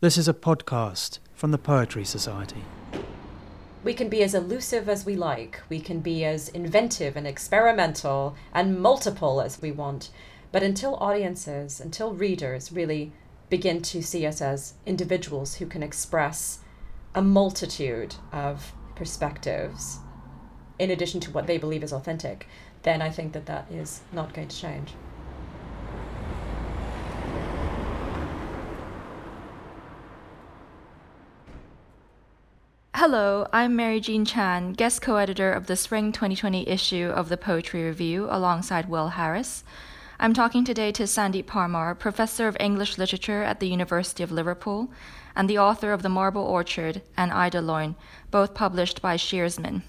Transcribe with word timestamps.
This 0.00 0.16
is 0.16 0.28
a 0.28 0.32
podcast 0.32 1.18
from 1.34 1.50
the 1.50 1.58
Poetry 1.58 2.04
Society. 2.04 2.62
We 3.82 3.94
can 3.94 4.08
be 4.08 4.22
as 4.22 4.32
elusive 4.32 4.88
as 4.88 5.04
we 5.04 5.16
like. 5.16 5.60
We 5.68 5.80
can 5.80 5.98
be 5.98 6.24
as 6.24 6.48
inventive 6.50 7.16
and 7.16 7.26
experimental 7.26 8.36
and 8.54 8.80
multiple 8.80 9.40
as 9.40 9.60
we 9.60 9.72
want. 9.72 10.10
But 10.52 10.62
until 10.62 10.94
audiences, 11.00 11.80
until 11.80 12.12
readers 12.12 12.70
really 12.70 13.10
begin 13.50 13.82
to 13.82 14.00
see 14.00 14.24
us 14.24 14.40
as 14.40 14.74
individuals 14.86 15.56
who 15.56 15.66
can 15.66 15.82
express 15.82 16.60
a 17.12 17.20
multitude 17.20 18.14
of 18.30 18.72
perspectives 18.94 19.98
in 20.78 20.92
addition 20.92 21.18
to 21.22 21.32
what 21.32 21.48
they 21.48 21.58
believe 21.58 21.82
is 21.82 21.92
authentic, 21.92 22.46
then 22.84 23.02
I 23.02 23.10
think 23.10 23.32
that 23.32 23.46
that 23.46 23.68
is 23.68 24.02
not 24.12 24.32
going 24.32 24.46
to 24.46 24.56
change. 24.56 24.92
Hello, 32.98 33.46
I'm 33.52 33.76
Mary 33.76 34.00
Jean 34.00 34.24
Chan, 34.24 34.72
guest 34.72 35.02
co 35.02 35.18
editor 35.18 35.52
of 35.52 35.68
the 35.68 35.76
spring 35.76 36.10
2020 36.10 36.68
issue 36.68 37.12
of 37.14 37.28
the 37.28 37.36
Poetry 37.36 37.84
Review 37.84 38.26
alongside 38.28 38.88
Will 38.88 39.10
Harris. 39.10 39.62
I'm 40.18 40.34
talking 40.34 40.64
today 40.64 40.90
to 40.90 41.04
Sandeep 41.04 41.44
Parmar, 41.44 41.96
professor 41.96 42.48
of 42.48 42.56
English 42.58 42.98
literature 42.98 43.44
at 43.44 43.60
the 43.60 43.68
University 43.68 44.24
of 44.24 44.32
Liverpool 44.32 44.90
and 45.36 45.48
the 45.48 45.60
author 45.60 45.92
of 45.92 46.02
The 46.02 46.08
Marble 46.08 46.42
Orchard 46.42 47.02
and 47.16 47.30
Eidolon, 47.30 47.94
both 48.32 48.52
published 48.52 49.00
by 49.00 49.16
Shearsman. 49.16 49.82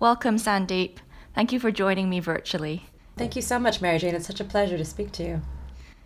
Welcome, 0.00 0.36
Sandeep. 0.38 0.96
Thank 1.34 1.52
you 1.52 1.60
for 1.60 1.70
joining 1.70 2.08
me 2.08 2.20
virtually. 2.20 2.86
Thank 3.18 3.36
you 3.36 3.42
so 3.42 3.58
much, 3.58 3.82
Mary 3.82 3.98
Jean. 3.98 4.14
It's 4.14 4.28
such 4.28 4.40
a 4.40 4.44
pleasure 4.44 4.78
to 4.78 4.84
speak 4.86 5.12
to 5.12 5.22
you. 5.22 5.42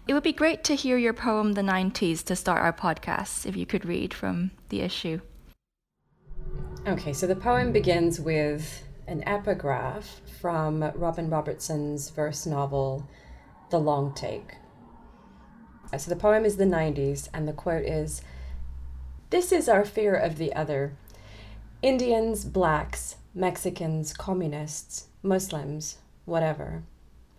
It 0.08 0.14
would 0.14 0.24
be 0.24 0.32
great 0.32 0.64
to 0.64 0.74
hear 0.74 0.98
your 0.98 1.14
poem, 1.14 1.52
The 1.52 1.62
90s, 1.62 2.24
to 2.24 2.34
start 2.34 2.60
our 2.60 2.72
podcast, 2.72 3.46
if 3.46 3.56
you 3.56 3.66
could 3.66 3.84
read 3.84 4.12
from 4.12 4.50
the 4.70 4.80
issue. 4.80 5.20
Okay, 6.90 7.12
so 7.12 7.28
the 7.28 7.36
poem 7.36 7.70
begins 7.70 8.18
with 8.18 8.82
an 9.06 9.22
epigraph 9.24 10.20
from 10.40 10.82
Robin 10.96 11.30
Robertson's 11.30 12.10
verse 12.10 12.46
novel, 12.46 13.08
The 13.70 13.78
Long 13.78 14.12
Take. 14.12 14.56
Uh, 15.92 15.98
so 15.98 16.10
the 16.10 16.20
poem 16.20 16.44
is 16.44 16.56
the 16.56 16.64
90s, 16.64 17.28
and 17.32 17.46
the 17.46 17.52
quote 17.52 17.84
is 17.84 18.22
This 19.30 19.52
is 19.52 19.68
our 19.68 19.84
fear 19.84 20.16
of 20.16 20.36
the 20.36 20.52
other. 20.52 20.96
Indians, 21.80 22.44
blacks, 22.44 23.14
Mexicans, 23.36 24.12
communists, 24.12 25.06
Muslims, 25.22 25.98
whatever. 26.24 26.82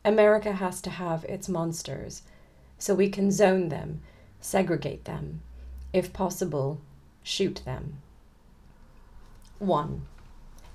America 0.06 0.53
has 0.53 0.80
to 0.84 0.90
have 0.90 1.25
its 1.25 1.50
monsters, 1.50 2.22
so 2.78 2.95
we 2.95 3.09
can 3.09 3.30
zone 3.30 3.68
them, 3.68 4.02
segregate 4.40 5.03
them, 5.03 5.42
if 5.92 6.14
possible, 6.14 6.80
shoot 7.22 7.62
them. 7.66 7.97
1. 9.62 10.02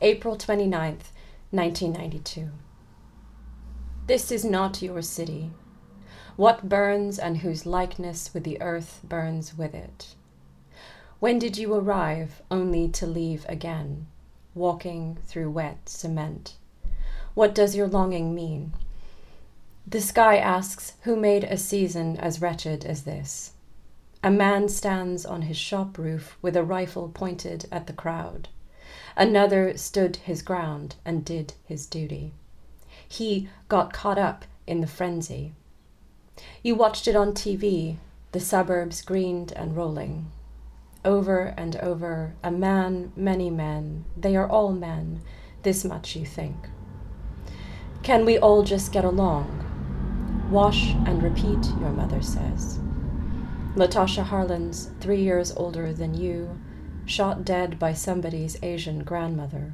April 0.00 0.36
29th, 0.36 1.10
1992. 1.50 2.50
This 4.06 4.30
is 4.30 4.44
not 4.44 4.80
your 4.80 5.02
city. 5.02 5.50
What 6.36 6.68
burns 6.68 7.18
and 7.18 7.38
whose 7.38 7.66
likeness 7.66 8.32
with 8.32 8.44
the 8.44 8.62
earth 8.62 9.00
burns 9.02 9.58
with 9.58 9.74
it? 9.74 10.14
When 11.18 11.40
did 11.40 11.58
you 11.58 11.74
arrive 11.74 12.42
only 12.48 12.86
to 12.90 13.08
leave 13.08 13.44
again, 13.48 14.06
walking 14.54 15.18
through 15.24 15.50
wet 15.50 15.88
cement? 15.88 16.54
What 17.34 17.56
does 17.56 17.74
your 17.74 17.88
longing 17.88 18.36
mean? 18.36 18.72
The 19.84 20.00
sky 20.00 20.36
asks, 20.36 20.92
Who 21.02 21.16
made 21.16 21.42
a 21.42 21.56
season 21.56 22.18
as 22.18 22.40
wretched 22.40 22.84
as 22.84 23.02
this? 23.02 23.54
A 24.22 24.30
man 24.30 24.68
stands 24.68 25.26
on 25.26 25.42
his 25.42 25.56
shop 25.56 25.98
roof 25.98 26.38
with 26.40 26.56
a 26.56 26.62
rifle 26.62 27.08
pointed 27.08 27.66
at 27.72 27.88
the 27.88 27.92
crowd. 27.92 28.48
Another 29.16 29.76
stood 29.78 30.16
his 30.16 30.42
ground 30.42 30.96
and 31.04 31.24
did 31.24 31.54
his 31.64 31.86
duty. 31.86 32.34
He 33.08 33.48
got 33.68 33.92
caught 33.92 34.18
up 34.18 34.44
in 34.66 34.80
the 34.80 34.86
frenzy. 34.86 35.52
You 36.62 36.74
watched 36.74 37.08
it 37.08 37.16
on 37.16 37.32
TV, 37.32 37.96
the 38.32 38.40
suburbs 38.40 39.00
greened 39.00 39.52
and 39.52 39.74
rolling. 39.74 40.30
Over 41.04 41.54
and 41.56 41.76
over, 41.76 42.34
a 42.42 42.50
man, 42.50 43.12
many 43.16 43.48
men, 43.48 44.04
they 44.16 44.36
are 44.36 44.48
all 44.48 44.72
men, 44.72 45.22
this 45.62 45.84
much 45.84 46.14
you 46.14 46.26
think. 46.26 46.56
Can 48.02 48.26
we 48.26 48.38
all 48.38 48.62
just 48.62 48.92
get 48.92 49.04
along? 49.04 49.62
Wash 50.50 50.90
and 51.06 51.22
repeat, 51.22 51.64
your 51.80 51.90
mother 51.90 52.20
says. 52.20 52.78
Latasha 53.76 54.24
Harlins, 54.24 54.90
three 55.00 55.22
years 55.22 55.52
older 55.56 55.92
than 55.92 56.14
you, 56.14 56.58
shot 57.06 57.44
dead 57.44 57.78
by 57.78 57.94
somebody's 57.94 58.60
Asian 58.62 59.04
grandmother, 59.04 59.72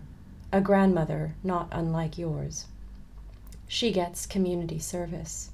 a 0.52 0.60
grandmother 0.60 1.34
not 1.42 1.66
unlike 1.72 2.18
yours. 2.18 2.66
She 3.66 3.90
gets 3.90 4.26
community 4.26 4.78
service, 4.78 5.50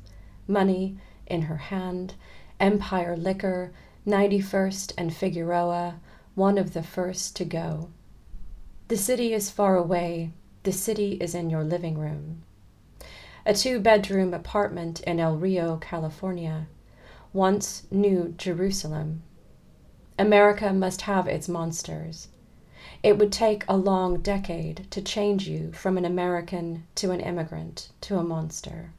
money 0.48 0.98
in 1.28 1.42
her 1.42 1.56
hand, 1.56 2.14
Empire 2.58 3.16
Liquor, 3.16 3.70
91st 4.04 4.92
and 4.98 5.14
Figueroa, 5.14 6.00
one 6.34 6.58
of 6.58 6.72
the 6.74 6.82
first 6.82 7.36
to 7.36 7.44
go. 7.44 7.90
The 8.88 8.96
city 8.96 9.32
is 9.32 9.50
far 9.50 9.76
away, 9.76 10.32
the 10.64 10.72
city 10.72 11.12
is 11.20 11.34
in 11.34 11.48
your 11.48 11.62
living 11.62 11.96
room. 11.96 12.42
A 13.46 13.54
two 13.54 13.78
bedroom 13.78 14.34
apartment 14.34 15.00
in 15.02 15.20
El 15.20 15.36
Rio, 15.36 15.76
California, 15.76 16.66
once 17.32 17.86
New 17.90 18.34
Jerusalem, 18.36 19.22
America 20.18 20.72
must 20.72 21.02
have 21.02 21.28
its 21.28 21.48
monsters. 21.48 22.28
It 23.04 23.18
would 23.18 23.30
take 23.30 23.64
a 23.68 23.76
long 23.76 24.20
decade 24.20 24.90
to 24.90 25.00
change 25.00 25.46
you 25.46 25.70
from 25.70 25.96
an 25.96 26.04
American 26.04 26.84
to 26.96 27.12
an 27.12 27.20
immigrant 27.20 27.90
to 28.00 28.18
a 28.18 28.24
monster. 28.24 28.90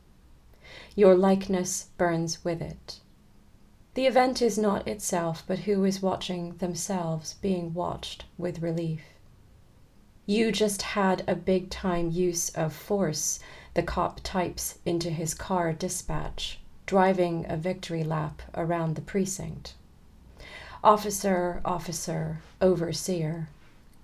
Your 0.96 1.16
likeness 1.16 1.88
burns 1.97 2.46
with 2.46 2.62
it. 2.62 3.02
The 3.96 4.06
event 4.06 4.41
is 4.41 4.57
not 4.57 4.88
itself, 4.88 5.44
but 5.46 5.59
who 5.59 5.84
is 5.84 6.02
watching 6.02 6.56
themselves 6.57 7.34
being 7.41 7.74
watched 7.74 8.24
with 8.38 8.62
relief. 8.62 9.01
You 10.25 10.53
just 10.53 10.84
had 10.84 11.24
a 11.28 11.36
big 11.36 11.69
time 11.69 12.12
use 12.12 12.50
of 12.50 12.72
force, 12.72 13.40
the 13.74 13.84
cop 13.84 14.22
types 14.24 14.78
into 14.86 15.09
his 15.09 15.34
car 15.34 15.74
dispatch, 15.74 16.59
driving 16.86 17.46
a 17.50 17.57
victory 17.57 18.06
lap 18.06 18.41
around 18.53 18.96
the 18.96 19.01
precinct. 19.01 19.74
Officer, 20.81 21.59
Officer, 21.66 22.40
Overseer, 22.62 23.50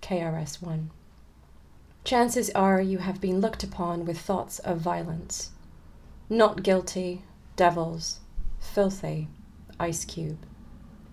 KRS 0.01 0.61
1. 0.61 0.91
Chances 2.03 2.49
are 2.49 2.81
you 2.81 2.97
have 2.97 3.21
been 3.21 3.39
looked 3.39 3.63
upon 3.63 4.05
with 4.05 4.19
thoughts 4.19 4.59
of 4.59 4.79
violence. 4.79 5.51
Not 6.29 6.63
guilty, 6.63 7.21
devils, 7.55 8.19
filthy, 8.59 9.29
Ice 9.79 10.03
Cube. 10.03 10.39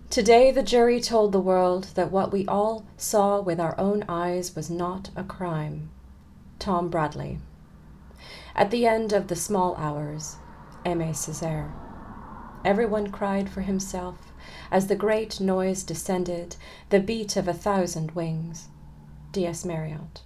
Today, 0.09 0.51
the 0.51 0.63
jury 0.63 0.99
told 0.99 1.31
the 1.31 1.39
world 1.39 1.87
that 1.95 2.11
what 2.11 2.33
we 2.33 2.45
all 2.45 2.83
saw 2.97 3.39
with 3.39 3.57
our 3.57 3.79
own 3.79 4.03
eyes 4.09 4.57
was 4.57 4.69
not 4.69 5.11
a 5.15 5.23
crime. 5.23 5.89
Tom 6.59 6.89
Bradley. 6.89 7.39
At 8.53 8.69
the 8.69 8.85
end 8.85 9.13
of 9.13 9.29
the 9.29 9.35
small 9.37 9.77
hours, 9.77 10.35
Aimé 10.85 11.11
Césaire. 11.11 11.71
Everyone 12.65 13.11
cried 13.11 13.49
for 13.49 13.61
himself 13.61 14.32
as 14.71 14.87
the 14.87 14.95
great 14.95 15.39
noise 15.39 15.83
descended, 15.83 16.55
the 16.89 16.99
beat 16.99 17.35
of 17.35 17.47
a 17.47 17.53
thousand 17.53 18.11
wings. 18.11 18.67
D.S. 19.33 19.65
Marriott. 19.65 20.21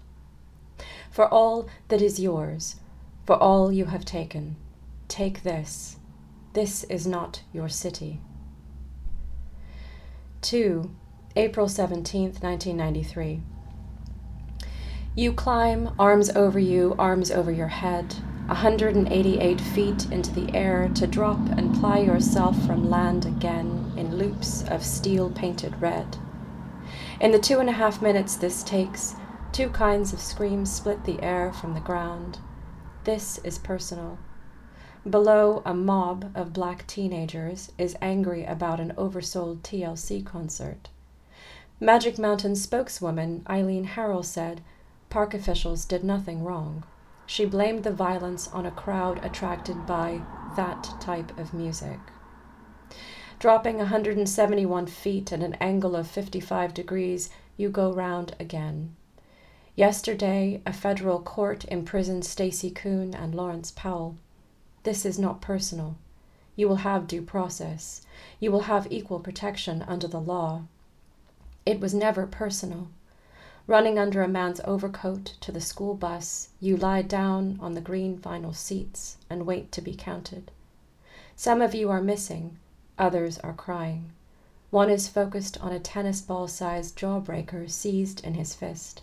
For 1.10 1.28
all 1.28 1.68
that 1.88 2.02
is 2.02 2.20
yours, 2.20 2.76
for 3.26 3.36
all 3.38 3.72
you 3.72 3.86
have 3.86 4.06
taken, 4.06 4.58
take 5.08 5.44
this. 5.44 5.98
This 6.54 6.84
is 6.86 7.08
not 7.08 7.42
your 7.54 7.70
city. 7.70 8.20
2. 10.42 10.92
April 11.36 11.68
17th, 11.68 12.42
1993. 12.44 13.42
You 15.16 15.34
climb, 15.34 15.96
arms 15.98 16.30
over 16.32 16.60
you, 16.60 16.94
arms 17.00 17.32
over 17.32 17.52
your 17.52 17.70
head, 17.70 18.16
188 18.48 19.60
feet 19.60 20.10
into 20.10 20.32
the 20.32 20.56
air 20.56 20.90
to 20.96 21.06
drop 21.06 21.40
and 21.58 21.76
ply 21.76 22.00
yourself 22.00 22.66
from 22.66 22.90
land 22.90 23.26
again 23.26 23.92
in 23.98 24.16
loops 24.16 24.64
of 24.70 24.86
steel 24.86 25.30
painted 25.30 25.82
red. 25.82 26.18
In 27.20 27.32
the 27.32 27.40
two 27.40 27.60
and 27.60 27.70
a 27.70 27.74
half 27.74 28.02
minutes 28.02 28.38
this 28.38 28.64
takes, 28.64 29.16
two 29.52 29.70
kinds 29.70 30.14
of 30.14 30.22
screams 30.22 30.72
split 30.72 31.04
the 31.04 31.22
air 31.22 31.52
from 31.52 31.74
the 31.74 31.82
ground. 31.82 32.40
This 33.04 33.38
is 33.40 33.58
personal. 33.58 34.18
Below, 35.10 35.62
a 35.66 35.74
mob 35.74 36.32
of 36.36 36.54
black 36.54 36.88
teenagers 36.88 37.72
is 37.78 37.98
angry 38.02 38.46
about 38.46 38.80
an 38.80 38.94
oversold 38.98 39.60
TLC 39.62 40.26
concert. 40.26 40.90
Magic 41.80 42.18
Mountain 42.18 42.56
spokeswoman 42.56 43.46
Eileen 43.50 43.88
Harrell 43.88 44.24
said 44.24 44.62
park 45.10 45.34
officials 45.34 45.86
did 45.86 46.04
nothing 46.04 46.44
wrong. 46.44 46.84
She 47.28 47.46
blamed 47.46 47.84
the 47.84 47.92
violence 47.92 48.48
on 48.48 48.66
a 48.66 48.72
crowd 48.72 49.24
attracted 49.24 49.86
by 49.86 50.22
that 50.56 50.90
type 51.02 51.38
of 51.38 51.54
music. 51.54 52.00
Dropping 53.38 53.78
171 53.78 54.88
feet 54.88 55.34
at 55.34 55.44
an 55.44 55.56
angle 55.56 55.96
of 55.96 56.08
55 56.08 56.74
degrees, 56.74 57.30
you 57.58 57.70
go 57.70 57.92
round 57.92 58.34
again. 58.40 58.96
Yesterday, 59.76 60.62
a 60.66 60.72
federal 60.72 61.20
court 61.20 61.66
imprisoned 61.66 62.26
Stacey 62.26 62.72
Koon 62.72 63.14
and 63.14 63.36
Lawrence 63.36 63.72
Powell. 63.72 64.16
This 64.84 65.06
is 65.06 65.20
not 65.20 65.42
personal. 65.42 65.98
You 66.56 66.70
will 66.70 66.78
have 66.78 67.08
due 67.08 67.22
process. 67.22 68.02
You 68.40 68.54
will 68.54 68.62
have 68.62 68.92
equal 68.92 69.20
protection 69.20 69.84
under 69.86 70.08
the 70.08 70.22
law. 70.22 70.64
It 71.66 71.82
was 71.82 71.94
never 71.94 72.26
personal. 72.26 72.88
Running 73.68 74.00
under 74.00 74.24
a 74.24 74.30
man's 74.30 74.62
overcoat 74.64 75.34
to 75.42 75.52
the 75.52 75.60
school 75.60 75.94
bus, 75.94 76.48
you 76.62 76.78
lie 76.78 77.02
down 77.02 77.58
on 77.62 77.74
the 77.74 77.82
green 77.82 78.18
vinyl 78.18 78.56
seats 78.56 79.18
and 79.30 79.46
wait 79.46 79.74
to 79.74 79.82
be 79.82 79.94
counted. 79.94 80.52
Some 81.36 81.62
of 81.62 81.76
you 81.76 81.90
are 81.90 82.02
missing, 82.02 82.58
others 82.98 83.38
are 83.40 83.52
crying. 83.52 84.14
One 84.70 84.90
is 84.90 85.10
focused 85.10 85.60
on 85.60 85.74
a 85.74 85.82
tennis 85.82 86.22
ball 86.22 86.48
sized 86.48 86.98
jawbreaker 86.98 87.70
seized 87.70 88.24
in 88.24 88.36
his 88.36 88.56
fist. 88.56 89.02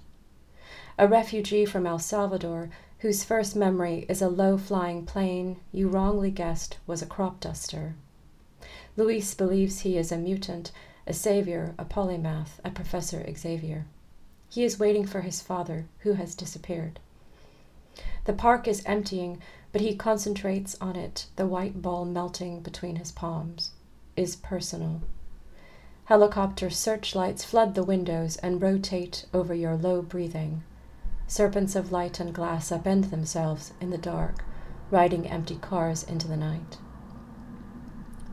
A 0.98 1.06
refugee 1.06 1.66
from 1.66 1.86
El 1.86 1.98
Salvador, 1.98 2.70
whose 3.00 3.22
first 3.22 3.54
memory 3.54 4.06
is 4.08 4.22
a 4.22 4.30
low 4.30 4.56
flying 4.56 5.04
plane 5.04 5.58
you 5.72 5.88
wrongly 5.88 6.30
guessed 6.30 6.78
was 6.86 7.02
a 7.02 7.06
crop 7.06 7.38
duster. 7.38 7.96
Luis 8.96 9.34
believes 9.34 9.80
he 9.80 9.98
is 9.98 10.10
a 10.10 10.16
mutant, 10.16 10.72
a 11.06 11.12
savior, 11.12 11.74
a 11.76 11.84
polymath, 11.84 12.60
a 12.64 12.70
Professor 12.70 13.22
Xavier. 13.36 13.84
He 14.54 14.62
is 14.62 14.78
waiting 14.78 15.04
for 15.04 15.22
his 15.22 15.42
father, 15.42 15.86
who 16.02 16.12
has 16.12 16.36
disappeared. 16.36 17.00
The 18.24 18.32
park 18.32 18.68
is 18.68 18.84
emptying, 18.86 19.42
but 19.72 19.80
he 19.80 19.96
concentrates 19.96 20.76
on 20.80 20.94
it, 20.94 21.26
the 21.34 21.48
white 21.48 21.82
ball 21.82 22.04
melting 22.04 22.60
between 22.60 22.94
his 22.94 23.10
palms, 23.10 23.72
is 24.16 24.36
personal. 24.36 25.00
Helicopter 26.04 26.70
searchlights 26.70 27.42
flood 27.42 27.74
the 27.74 27.82
windows 27.82 28.36
and 28.36 28.62
rotate 28.62 29.26
over 29.34 29.54
your 29.54 29.74
low 29.74 30.02
breathing. 30.02 30.62
Serpents 31.26 31.74
of 31.74 31.90
light 31.90 32.20
and 32.20 32.32
glass 32.32 32.70
upend 32.70 33.10
themselves 33.10 33.72
in 33.80 33.90
the 33.90 33.98
dark, 33.98 34.44
riding 34.88 35.26
empty 35.26 35.56
cars 35.56 36.04
into 36.04 36.28
the 36.28 36.36
night. 36.36 36.78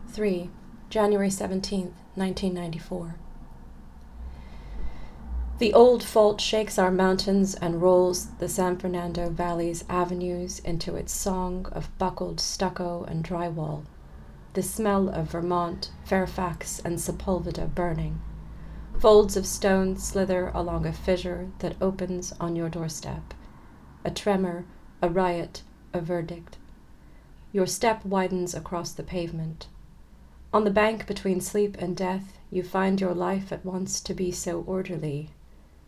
3. 0.09 0.51
January 0.91 1.29
17th, 1.29 1.93
1994. 2.13 3.15
The 5.61 5.75
old 5.75 6.01
fault 6.01 6.41
shakes 6.41 6.79
our 6.79 6.89
mountains 6.89 7.53
and 7.53 7.83
rolls 7.83 8.29
the 8.39 8.49
San 8.49 8.77
Fernando 8.77 9.29
Valley's 9.29 9.85
avenues 9.87 10.57
into 10.57 10.95
its 10.95 11.13
song 11.13 11.67
of 11.71 11.95
buckled 11.99 12.39
stucco 12.39 13.03
and 13.03 13.23
drywall, 13.23 13.83
the 14.55 14.63
smell 14.63 15.07
of 15.07 15.29
Vermont, 15.29 15.91
Fairfax, 16.03 16.79
and 16.79 16.97
Sepulveda 16.97 17.67
burning. 17.75 18.19
Folds 18.97 19.37
of 19.37 19.45
stone 19.45 19.97
slither 19.97 20.47
along 20.55 20.87
a 20.87 20.91
fissure 20.91 21.51
that 21.59 21.75
opens 21.79 22.33
on 22.39 22.55
your 22.55 22.67
doorstep. 22.67 23.35
A 24.03 24.09
tremor, 24.09 24.65
a 24.99 25.09
riot, 25.09 25.61
a 25.93 26.01
verdict. 26.01 26.57
Your 27.51 27.67
step 27.67 28.03
widens 28.03 28.55
across 28.55 28.93
the 28.93 29.03
pavement. 29.03 29.67
On 30.51 30.63
the 30.63 30.71
bank 30.71 31.05
between 31.05 31.39
sleep 31.39 31.77
and 31.77 31.95
death, 31.95 32.39
you 32.49 32.63
find 32.63 32.99
your 32.99 33.13
life 33.13 33.51
at 33.51 33.63
once 33.63 34.01
to 34.01 34.15
be 34.15 34.31
so 34.31 34.63
orderly 34.65 35.29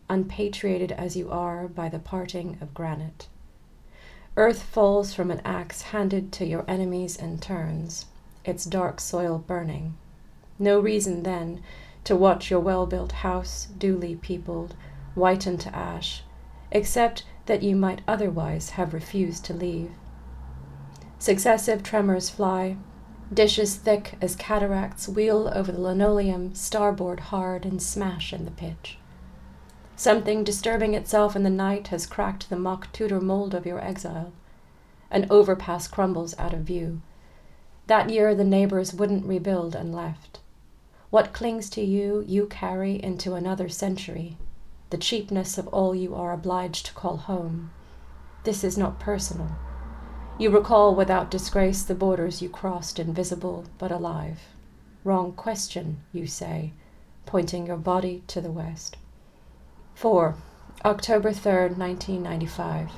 unpatriated 0.08 0.92
as 0.92 1.16
you 1.16 1.30
are 1.30 1.68
by 1.68 1.88
the 1.88 1.98
parting 1.98 2.58
of 2.60 2.74
granite. 2.74 3.28
Earth 4.36 4.62
falls 4.62 5.14
from 5.14 5.30
an 5.30 5.40
axe 5.44 5.82
handed 5.82 6.32
to 6.32 6.44
your 6.44 6.64
enemies 6.66 7.16
and 7.16 7.40
turns, 7.40 8.06
its 8.44 8.64
dark 8.64 9.00
soil 9.00 9.38
burning. 9.46 9.94
No 10.58 10.80
reason, 10.80 11.22
then, 11.22 11.62
to 12.04 12.16
watch 12.16 12.50
your 12.50 12.60
well 12.60 12.86
built 12.86 13.12
house, 13.12 13.66
duly 13.78 14.16
peopled, 14.16 14.74
whiten 15.14 15.56
to 15.58 15.74
ash, 15.74 16.22
except 16.70 17.24
that 17.46 17.62
you 17.62 17.76
might 17.76 18.02
otherwise 18.06 18.70
have 18.70 18.94
refused 18.94 19.44
to 19.44 19.54
leave. 19.54 19.92
Successive 21.18 21.82
tremors 21.82 22.28
fly, 22.28 22.76
dishes 23.32 23.76
thick 23.76 24.16
as 24.20 24.36
cataracts 24.36 25.08
wheel 25.08 25.50
over 25.54 25.72
the 25.72 25.80
linoleum, 25.80 26.54
starboard 26.54 27.20
hard, 27.20 27.64
and 27.64 27.80
smash 27.80 28.32
in 28.32 28.44
the 28.44 28.50
pitch. 28.50 28.98
Something 29.96 30.42
disturbing 30.42 30.94
itself 30.94 31.36
in 31.36 31.44
the 31.44 31.50
night 31.50 31.88
has 31.88 32.04
cracked 32.04 32.50
the 32.50 32.56
mock 32.56 32.92
Tudor 32.92 33.20
mold 33.20 33.54
of 33.54 33.64
your 33.64 33.80
exile. 33.80 34.32
An 35.10 35.26
overpass 35.30 35.86
crumbles 35.86 36.36
out 36.36 36.52
of 36.52 36.60
view. 36.60 37.00
That 37.86 38.10
year 38.10 38.34
the 38.34 38.44
neighbors 38.44 38.92
wouldn't 38.92 39.26
rebuild 39.26 39.76
and 39.76 39.94
left. 39.94 40.40
What 41.10 41.32
clings 41.32 41.70
to 41.70 41.80
you, 41.80 42.24
you 42.26 42.46
carry 42.46 43.00
into 43.00 43.34
another 43.34 43.68
century. 43.68 44.36
The 44.90 44.98
cheapness 44.98 45.58
of 45.58 45.68
all 45.68 45.94
you 45.94 46.14
are 46.14 46.32
obliged 46.32 46.86
to 46.86 46.94
call 46.94 47.18
home. 47.18 47.70
This 48.42 48.64
is 48.64 48.76
not 48.76 48.98
personal. 48.98 49.50
You 50.38 50.50
recall 50.50 50.96
without 50.96 51.30
disgrace 51.30 51.84
the 51.84 51.94
borders 51.94 52.42
you 52.42 52.48
crossed, 52.48 52.98
invisible 52.98 53.66
but 53.78 53.92
alive. 53.92 54.40
Wrong 55.04 55.32
question, 55.32 55.98
you 56.12 56.26
say, 56.26 56.72
pointing 57.26 57.68
your 57.68 57.76
body 57.76 58.24
to 58.26 58.40
the 58.40 58.50
west. 58.50 58.96
4. 59.94 60.34
October 60.84 61.30
3rd, 61.30 61.78
1995. 61.78 62.90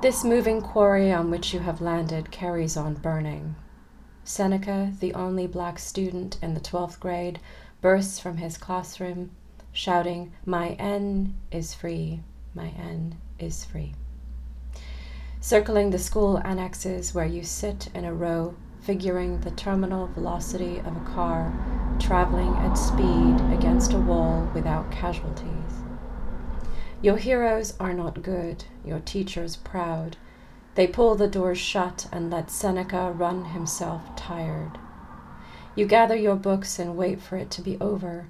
This 0.00 0.22
moving 0.22 0.62
quarry 0.62 1.12
on 1.12 1.30
which 1.30 1.52
you 1.52 1.60
have 1.60 1.80
landed 1.80 2.30
carries 2.30 2.76
on 2.76 2.94
burning. 2.94 3.56
Seneca, 4.22 4.92
the 5.00 5.12
only 5.14 5.46
black 5.46 5.78
student 5.78 6.38
in 6.40 6.54
the 6.54 6.60
12th 6.60 7.00
grade, 7.00 7.40
bursts 7.80 8.20
from 8.20 8.36
his 8.36 8.56
classroom, 8.56 9.30
shouting, 9.72 10.32
My 10.44 10.70
N 10.78 11.36
is 11.50 11.74
free, 11.74 12.20
my 12.54 12.68
N 12.68 13.16
is 13.38 13.64
free. 13.64 13.94
Circling 15.40 15.90
the 15.90 15.98
school 15.98 16.38
annexes 16.44 17.14
where 17.14 17.26
you 17.26 17.42
sit 17.42 17.88
in 17.94 18.04
a 18.04 18.14
row, 18.14 18.54
figuring 18.86 19.40
the 19.40 19.50
terminal 19.50 20.06
velocity 20.06 20.78
of 20.78 20.96
a 20.96 21.10
car 21.12 21.52
traveling 21.98 22.54
at 22.58 22.74
speed 22.74 23.34
against 23.52 23.92
a 23.92 23.98
wall 23.98 24.48
without 24.54 24.88
casualties. 24.92 25.50
Your 27.02 27.16
heroes 27.16 27.74
are 27.80 27.92
not 27.92 28.22
good, 28.22 28.64
your 28.84 29.00
teachers 29.00 29.56
proud. 29.56 30.16
They 30.76 30.86
pull 30.86 31.16
the 31.16 31.26
doors 31.26 31.58
shut 31.58 32.06
and 32.12 32.30
let 32.30 32.48
Seneca 32.48 33.10
run 33.10 33.46
himself 33.46 34.14
tired. 34.14 34.78
You 35.74 35.86
gather 35.86 36.16
your 36.16 36.36
books 36.36 36.78
and 36.78 36.96
wait 36.96 37.20
for 37.20 37.36
it 37.36 37.50
to 37.52 37.62
be 37.62 37.76
over. 37.80 38.28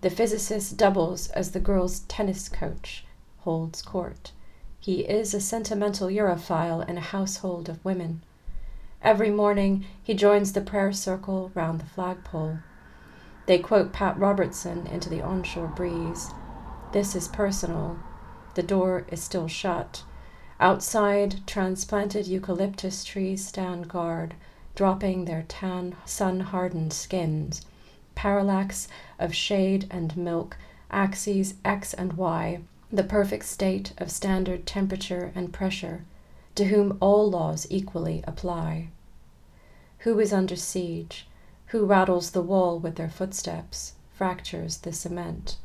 The 0.00 0.10
physicist 0.10 0.76
doubles 0.76 1.28
as 1.30 1.52
the 1.52 1.60
girls' 1.60 2.00
tennis 2.00 2.48
coach, 2.48 3.06
holds 3.38 3.82
court. 3.82 4.32
He 4.80 5.02
is 5.02 5.32
a 5.32 5.40
sentimental 5.40 6.08
Europhile 6.08 6.86
in 6.88 6.98
a 6.98 7.12
household 7.12 7.68
of 7.68 7.84
women. 7.84 8.22
Every 9.06 9.30
morning 9.30 9.86
he 10.02 10.14
joins 10.14 10.52
the 10.52 10.60
prayer 10.60 10.92
circle 10.92 11.52
round 11.54 11.78
the 11.78 11.86
flagpole. 11.86 12.58
They 13.46 13.60
quote 13.60 13.92
Pat 13.92 14.18
Robertson 14.18 14.88
into 14.88 15.08
the 15.08 15.22
onshore 15.22 15.68
breeze. 15.68 16.30
This 16.90 17.14
is 17.14 17.28
personal. 17.28 18.00
The 18.56 18.64
door 18.64 19.06
is 19.08 19.22
still 19.22 19.46
shut. 19.46 20.02
Outside, 20.58 21.46
transplanted 21.46 22.26
eucalyptus 22.26 23.04
trees 23.04 23.46
stand 23.46 23.86
guard, 23.86 24.34
dropping 24.74 25.26
their 25.26 25.44
tan, 25.46 25.94
sun 26.04 26.40
hardened 26.40 26.92
skins. 26.92 27.64
Parallax 28.16 28.88
of 29.20 29.32
shade 29.32 29.86
and 29.88 30.16
milk, 30.16 30.56
axes 30.90 31.54
X 31.64 31.94
and 31.94 32.14
Y, 32.14 32.58
the 32.90 33.04
perfect 33.04 33.44
state 33.44 33.92
of 33.98 34.10
standard 34.10 34.66
temperature 34.66 35.30
and 35.36 35.52
pressure, 35.52 36.02
to 36.56 36.64
whom 36.64 36.98
all 37.00 37.30
laws 37.30 37.68
equally 37.70 38.24
apply. 38.26 38.88
Who 40.06 40.20
is 40.20 40.32
under 40.32 40.54
siege? 40.54 41.26
who 41.70 41.84
rattles 41.84 42.30
the 42.30 42.42
wall 42.42 42.78
with 42.78 42.94
their 42.94 43.08
footsteps, 43.08 43.94
fractures 44.14 44.78
the 44.78 44.92
cement, 44.92 45.56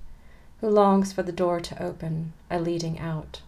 who 0.60 0.68
longs 0.68 1.14
for 1.14 1.22
the 1.22 1.32
door 1.32 1.60
to 1.60 1.84
open, 1.84 2.34
a 2.50 2.60
leading 2.60 2.98
out. 2.98 3.42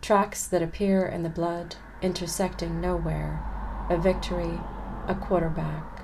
Tracks 0.00 0.46
that 0.46 0.62
appear 0.62 1.04
in 1.04 1.22
the 1.22 1.28
blood, 1.28 1.76
intersecting 2.00 2.80
nowhere, 2.80 3.44
a 3.90 3.98
victory, 3.98 4.58
a 5.06 5.14
quarterback. 5.14 6.02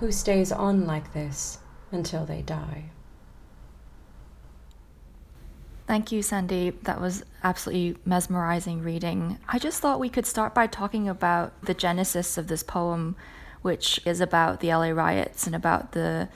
Who 0.00 0.10
stays 0.10 0.50
on 0.50 0.86
like 0.86 1.12
this 1.12 1.58
until 1.92 2.26
they 2.26 2.42
die? 2.42 2.86
Thank 5.86 6.10
you, 6.10 6.20
Sandeep. 6.20 6.82
That 6.82 7.00
was 7.00 7.24
absolutely 7.44 8.00
mesmerizing 8.04 8.82
reading. 8.82 9.38
I 9.48 9.60
just 9.60 9.80
thought 9.80 10.00
we 10.00 10.08
could 10.08 10.26
start 10.26 10.52
by 10.52 10.66
talking 10.66 11.08
about 11.08 11.60
the 11.62 11.74
genesis 11.74 12.36
of 12.36 12.48
this 12.48 12.64
poem 12.64 13.14
which 13.62 14.00
is 14.04 14.20
about 14.20 14.60
the 14.60 14.68
LA 14.68 14.90
riots 14.90 15.46
and 15.46 15.56
about 15.56 15.92
the 15.92 16.28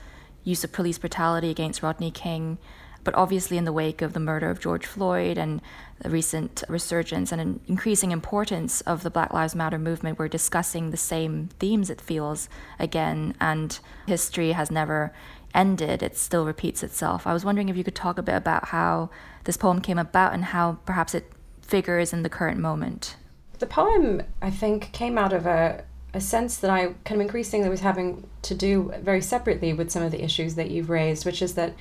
use 0.45 0.65
of 0.65 0.73
police 0.73 0.99
brutality 0.99 1.51
against 1.51 1.83
Rodney 1.83 2.11
King. 2.11 2.59
But 3.05 3.15
obviously, 3.15 3.57
in 3.57 3.65
the 3.65 3.73
wake 3.73 4.03
of 4.03 4.15
the 4.15 4.21
murder 4.21 4.51
of 4.51 4.59
George 4.59 4.85
Floyd 4.85 5.39
and 5.39 5.61
the 6.01 6.11
recent 6.11 6.65
resurgence 6.69 7.31
and 7.31 7.41
an 7.41 7.61
increasing 7.69 8.11
importance 8.11 8.81
of 8.81 9.05
the 9.05 9.11
Black 9.11 9.33
Lives 9.33 9.55
Matter 9.55 9.79
movement, 9.79 10.19
we're 10.19 10.27
discussing 10.27 10.91
the 10.91 10.97
same 10.97 11.51
themes, 11.61 11.89
it 11.89 12.01
feels, 12.01 12.49
again. 12.81 13.35
And 13.41 13.79
history 14.09 14.53
has 14.53 14.73
never 14.73 15.13
ended, 15.55 16.03
it 16.03 16.17
still 16.17 16.45
repeats 16.45 16.83
itself. 16.83 17.27
I 17.27 17.33
was 17.33 17.45
wondering 17.45 17.69
if 17.69 17.77
you 17.77 17.85
could 17.85 17.95
talk 17.95 18.19
a 18.19 18.23
bit 18.23 18.35
about 18.35 18.67
how 18.69 19.11
this 19.45 19.57
poem 19.57 19.81
came 19.81 19.99
about 19.99 20.35
and 20.35 20.47
how 20.47 20.79
perhaps 20.85 21.15
it 21.15 21.33
figures 21.63 22.13
in 22.13 22.23
the 22.23 22.29
current 22.29 22.59
moment. 22.59 23.17
The 23.59 23.67
poem, 23.67 24.23
I 24.43 24.51
think, 24.51 24.93
came 24.93 25.17
out 25.17 25.33
of 25.33 25.47
a, 25.47 25.85
a 26.17 26.21
sense 26.21 26.57
that 26.57 26.71
I 26.71 26.87
kind 27.05 27.21
of 27.21 27.21
increasingly 27.21 27.69
was 27.69 27.81
having 27.81 28.27
to 28.43 28.55
do 28.55 28.91
very 29.03 29.21
separately 29.21 29.75
with 29.75 29.91
some 29.91 30.03
of 30.03 30.13
the 30.13 30.25
issues 30.25 30.55
that 30.55 30.71
you've 30.71 30.89
raised, 30.89 31.27
which 31.27 31.43
is 31.43 31.55
that 31.55 31.75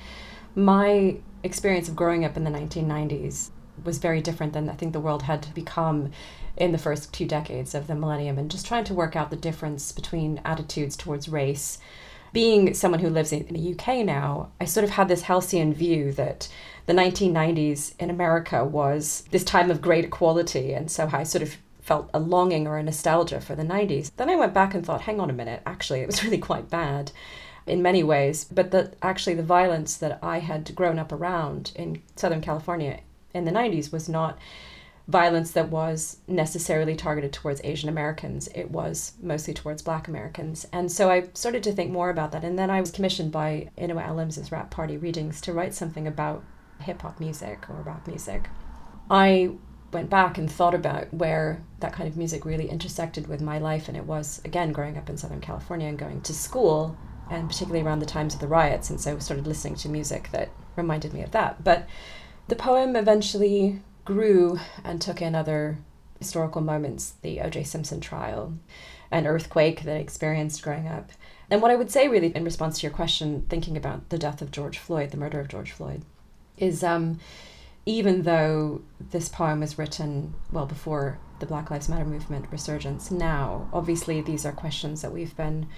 my 0.54 1.16
experience 1.42 1.88
of 1.88 1.96
growing 1.96 2.22
up 2.22 2.36
in 2.36 2.44
the 2.44 2.50
1990s 2.50 3.48
was 3.82 3.96
very 3.96 4.20
different 4.20 4.52
than 4.52 4.68
I 4.68 4.74
think 4.74 4.92
the 4.92 5.00
world 5.00 5.22
had 5.22 5.52
become 5.54 6.10
in 6.56 6.72
the 6.72 6.78
first 6.78 7.14
two 7.14 7.26
decades 7.26 7.74
of 7.74 7.86
the 7.86 7.94
millennium, 7.94 8.38
and 8.38 8.50
just 8.50 8.66
trying 8.66 8.84
to 8.84 8.94
work 8.94 9.16
out 9.16 9.30
the 9.30 9.36
difference 9.36 9.90
between 9.90 10.40
attitudes 10.44 10.96
towards 10.96 11.28
race. 11.28 11.78
Being 12.32 12.74
someone 12.74 13.00
who 13.00 13.08
lives 13.08 13.32
in 13.32 13.46
the 13.46 13.72
UK 13.72 14.04
now, 14.04 14.50
I 14.60 14.66
sort 14.66 14.84
of 14.84 14.90
had 14.90 15.08
this 15.08 15.22
halcyon 15.22 15.72
view 15.72 16.12
that 16.12 16.48
the 16.84 16.92
1990s 16.92 17.94
in 17.98 18.10
America 18.10 18.64
was 18.64 19.24
this 19.30 19.44
time 19.44 19.70
of 19.70 19.80
great 19.80 20.04
equality, 20.04 20.74
and 20.74 20.90
so 20.90 21.08
I 21.10 21.22
sort 21.22 21.42
of 21.42 21.56
felt 21.86 22.10
a 22.12 22.18
longing 22.18 22.66
or 22.66 22.78
a 22.78 22.82
nostalgia 22.82 23.40
for 23.40 23.54
the 23.54 23.62
90s. 23.62 24.10
Then 24.16 24.28
I 24.28 24.34
went 24.34 24.52
back 24.52 24.74
and 24.74 24.84
thought, 24.84 25.02
hang 25.02 25.20
on 25.20 25.30
a 25.30 25.32
minute, 25.32 25.62
actually, 25.64 26.00
it 26.00 26.06
was 26.06 26.24
really 26.24 26.38
quite 26.38 26.68
bad 26.68 27.12
in 27.64 27.80
many 27.80 28.02
ways, 28.02 28.44
but 28.44 28.72
that 28.72 28.94
actually 29.02 29.34
the 29.34 29.42
violence 29.44 29.96
that 29.96 30.18
I 30.20 30.40
had 30.40 30.74
grown 30.74 30.98
up 30.98 31.12
around 31.12 31.70
in 31.76 32.02
Southern 32.16 32.40
California 32.40 33.00
in 33.32 33.44
the 33.44 33.52
90s 33.52 33.92
was 33.92 34.08
not 34.08 34.36
violence 35.06 35.52
that 35.52 35.68
was 35.68 36.18
necessarily 36.26 36.96
targeted 36.96 37.32
towards 37.32 37.60
Asian 37.62 37.88
Americans. 37.88 38.48
It 38.48 38.72
was 38.72 39.12
mostly 39.22 39.54
towards 39.54 39.80
Black 39.80 40.08
Americans. 40.08 40.66
And 40.72 40.90
so 40.90 41.08
I 41.08 41.28
started 41.34 41.62
to 41.62 41.72
think 41.72 41.92
more 41.92 42.10
about 42.10 42.32
that. 42.32 42.42
And 42.42 42.58
then 42.58 42.70
I 42.70 42.80
was 42.80 42.90
commissioned 42.90 43.30
by 43.30 43.70
Inua 43.78 44.08
Ellams' 44.08 44.50
Rap 44.50 44.70
Party 44.70 44.96
Readings 44.96 45.40
to 45.42 45.52
write 45.52 45.74
something 45.74 46.08
about 46.08 46.42
hip 46.80 47.02
hop 47.02 47.20
music 47.20 47.70
or 47.70 47.76
rap 47.82 48.08
music. 48.08 48.48
I 49.08 49.52
went 49.96 50.10
back 50.10 50.36
and 50.36 50.50
thought 50.50 50.74
about 50.74 51.12
where 51.12 51.64
that 51.80 51.94
kind 51.94 52.06
of 52.06 52.18
music 52.18 52.44
really 52.44 52.68
intersected 52.68 53.26
with 53.26 53.40
my 53.40 53.58
life. 53.58 53.88
And 53.88 53.96
it 53.96 54.04
was, 54.04 54.42
again, 54.44 54.70
growing 54.70 54.98
up 54.98 55.08
in 55.08 55.16
Southern 55.16 55.40
California 55.40 55.88
and 55.88 55.98
going 55.98 56.20
to 56.20 56.34
school, 56.34 56.98
and 57.30 57.48
particularly 57.48 57.82
around 57.82 58.00
the 58.00 58.06
times 58.06 58.34
of 58.34 58.40
the 58.40 58.46
riots. 58.46 58.90
And 58.90 59.00
so 59.00 59.16
I 59.16 59.18
started 59.20 59.46
listening 59.46 59.76
to 59.76 59.88
music 59.88 60.28
that 60.32 60.50
reminded 60.76 61.14
me 61.14 61.22
of 61.22 61.30
that. 61.30 61.64
But 61.64 61.88
the 62.48 62.56
poem 62.56 62.94
eventually 62.94 63.80
grew 64.04 64.60
and 64.84 65.00
took 65.00 65.22
in 65.22 65.34
other 65.34 65.78
historical 66.18 66.60
moments 66.60 67.14
the 67.22 67.40
O.J. 67.40 67.64
Simpson 67.64 68.02
trial, 68.02 68.52
an 69.10 69.26
earthquake 69.26 69.82
that 69.84 69.96
I 69.96 70.00
experienced 70.00 70.62
growing 70.62 70.86
up. 70.86 71.10
And 71.50 71.62
what 71.62 71.70
I 71.70 71.76
would 71.76 71.90
say, 71.90 72.06
really, 72.06 72.36
in 72.36 72.44
response 72.44 72.80
to 72.80 72.86
your 72.86 72.94
question, 72.94 73.46
thinking 73.48 73.78
about 73.78 74.10
the 74.10 74.18
death 74.18 74.42
of 74.42 74.50
George 74.50 74.76
Floyd, 74.76 75.10
the 75.10 75.16
murder 75.16 75.40
of 75.40 75.48
George 75.48 75.72
Floyd, 75.72 76.02
is 76.58 76.84
um, 76.84 77.18
even 77.86 78.22
though 78.22 78.82
this 78.98 79.28
poem 79.28 79.60
was 79.60 79.78
written 79.78 80.34
well 80.50 80.66
before 80.66 81.18
the 81.38 81.46
Black 81.46 81.70
Lives 81.70 81.88
Matter 81.88 82.04
movement 82.04 82.46
resurgence, 82.50 83.12
now, 83.12 83.68
obviously, 83.72 84.20
these 84.20 84.44
are 84.44 84.52
questions 84.52 85.02
that 85.02 85.12
we've 85.12 85.36
been 85.36 85.68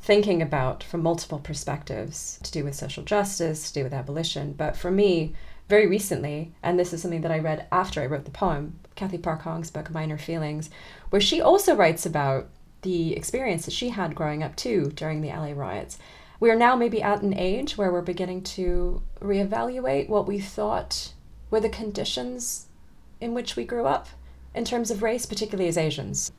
thinking 0.00 0.42
about 0.42 0.82
from 0.82 1.02
multiple 1.02 1.38
perspectives 1.38 2.40
to 2.42 2.50
do 2.50 2.64
with 2.64 2.74
social 2.74 3.04
justice, 3.04 3.68
to 3.68 3.80
do 3.80 3.84
with 3.84 3.94
abolition. 3.94 4.52
But 4.52 4.76
for 4.76 4.90
me, 4.90 5.34
very 5.68 5.86
recently, 5.86 6.52
and 6.62 6.78
this 6.78 6.92
is 6.92 7.00
something 7.00 7.22
that 7.22 7.32
I 7.32 7.38
read 7.38 7.66
after 7.72 8.02
I 8.02 8.06
wrote 8.06 8.24
the 8.24 8.30
poem, 8.30 8.80
Cathy 8.96 9.16
Park 9.16 9.42
Hong's 9.42 9.70
book, 9.70 9.90
Minor 9.90 10.18
Feelings, 10.18 10.68
where 11.10 11.22
she 11.22 11.40
also 11.40 11.74
writes 11.74 12.04
about 12.04 12.48
the 12.82 13.16
experience 13.16 13.64
that 13.64 13.72
she 13.72 13.90
had 13.90 14.14
growing 14.14 14.42
up 14.42 14.56
too 14.56 14.92
during 14.94 15.22
the 15.22 15.28
LA 15.28 15.52
riots. 15.52 15.98
We 16.38 16.50
are 16.50 16.56
now 16.56 16.76
maybe 16.76 17.00
at 17.00 17.22
an 17.22 17.32
age 17.32 17.78
where 17.78 17.90
we're 17.90 18.02
beginning 18.02 18.42
to 18.42 19.02
reevaluate 19.20 20.10
what 20.10 20.26
we 20.26 20.38
thought 20.38 21.13
were 21.54 21.60
the 21.60 21.68
conditions 21.68 22.66
in 23.20 23.32
which 23.32 23.54
we 23.54 23.64
grew 23.64 23.86
up 23.86 24.08
in 24.56 24.64
terms 24.64 24.90
of 24.90 25.04
race, 25.04 25.24
particularly 25.24 25.68
as 25.68 25.78
Asians. 25.78 26.32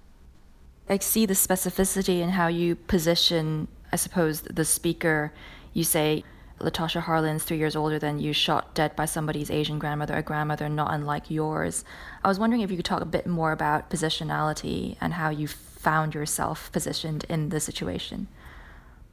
I 0.90 0.98
see 0.98 1.26
the 1.26 1.34
specificity 1.34 2.20
in 2.20 2.32
how 2.32 2.48
you 2.48 2.76
position, 2.76 3.70
I 3.94 3.96
suppose, 3.96 4.42
the 4.42 4.66
speaker. 4.66 5.32
You 5.72 5.86
say, 5.86 6.26
Latasha 6.60 7.02
Harlins 7.02 7.44
three 7.44 7.58
years 7.58 7.78
older 7.78 7.98
than 7.98 8.20
you, 8.20 8.34
shot 8.34 8.76
dead 8.76 8.94
by 8.98 9.06
somebody's 9.06 9.50
Asian 9.50 9.80
grandmother, 9.80 10.18
a 10.18 10.22
grandmother 10.22 10.68
not 10.68 10.94
unlike 10.94 11.32
yours. 11.32 11.86
I 12.22 12.28
was 12.28 12.38
wondering 12.38 12.62
if 12.62 12.70
you 12.70 12.76
could 12.76 12.86
talk 12.86 13.02
a 13.02 13.06
bit 13.06 13.26
more 13.26 13.54
about 13.54 13.90
positionality 13.90 14.98
and 15.00 15.14
how 15.14 15.30
you 15.30 15.48
found 15.48 16.14
yourself 16.14 16.70
positioned 16.74 17.24
in 17.30 17.48
the 17.50 17.62
situation. 17.62 18.28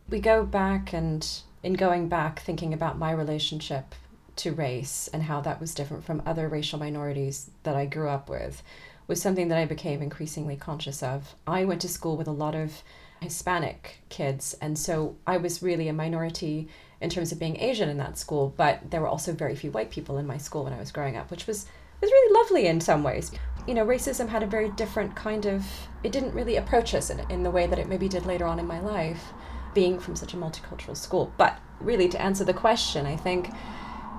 We 0.08 0.18
go 0.18 0.44
back, 0.44 0.92
and 0.92 1.24
in 1.62 1.74
going 1.74 2.08
back, 2.08 2.40
thinking 2.40 2.74
about 2.74 2.98
my 2.98 3.12
relationship 3.12 3.94
to 4.36 4.52
race 4.52 5.08
and 5.12 5.24
how 5.24 5.40
that 5.40 5.60
was 5.60 5.74
different 5.74 6.04
from 6.04 6.22
other 6.24 6.48
racial 6.48 6.78
minorities 6.78 7.50
that 7.62 7.76
I 7.76 7.86
grew 7.86 8.08
up 8.08 8.28
with 8.28 8.62
was 9.06 9.20
something 9.20 9.48
that 9.48 9.58
I 9.58 9.64
became 9.64 10.00
increasingly 10.00 10.56
conscious 10.56 11.02
of. 11.02 11.34
I 11.46 11.64
went 11.64 11.80
to 11.82 11.88
school 11.88 12.16
with 12.16 12.28
a 12.28 12.32
lot 12.32 12.54
of 12.54 12.82
Hispanic 13.20 13.98
kids, 14.08 14.54
and 14.60 14.78
so 14.78 15.16
I 15.26 15.36
was 15.36 15.62
really 15.62 15.88
a 15.88 15.92
minority 15.92 16.68
in 17.00 17.10
terms 17.10 17.32
of 17.32 17.38
being 17.38 17.60
Asian 17.60 17.88
in 17.88 17.98
that 17.98 18.18
school, 18.18 18.54
but 18.56 18.90
there 18.90 19.00
were 19.00 19.08
also 19.08 19.32
very 19.32 19.54
few 19.56 19.70
white 19.70 19.90
people 19.90 20.18
in 20.18 20.26
my 20.26 20.38
school 20.38 20.64
when 20.64 20.72
I 20.72 20.78
was 20.78 20.92
growing 20.92 21.16
up, 21.16 21.30
which 21.30 21.46
was 21.46 21.66
was 22.00 22.10
really 22.10 22.34
lovely 22.34 22.66
in 22.66 22.80
some 22.80 23.04
ways. 23.04 23.30
You 23.66 23.74
know, 23.74 23.86
racism 23.86 24.28
had 24.28 24.42
a 24.42 24.46
very 24.46 24.70
different 24.70 25.14
kind 25.14 25.46
of 25.46 25.64
it 26.02 26.10
didn't 26.10 26.34
really 26.34 26.56
approach 26.56 26.94
us 26.94 27.10
in, 27.10 27.20
in 27.30 27.42
the 27.44 27.50
way 27.50 27.66
that 27.66 27.78
it 27.78 27.88
maybe 27.88 28.08
did 28.08 28.26
later 28.26 28.44
on 28.44 28.58
in 28.58 28.66
my 28.66 28.80
life, 28.80 29.32
being 29.74 29.98
from 29.98 30.16
such 30.16 30.34
a 30.34 30.36
multicultural 30.36 30.96
school. 30.96 31.32
But 31.36 31.58
really 31.80 32.08
to 32.08 32.20
answer 32.20 32.44
the 32.44 32.54
question, 32.54 33.06
I 33.06 33.16
think 33.16 33.50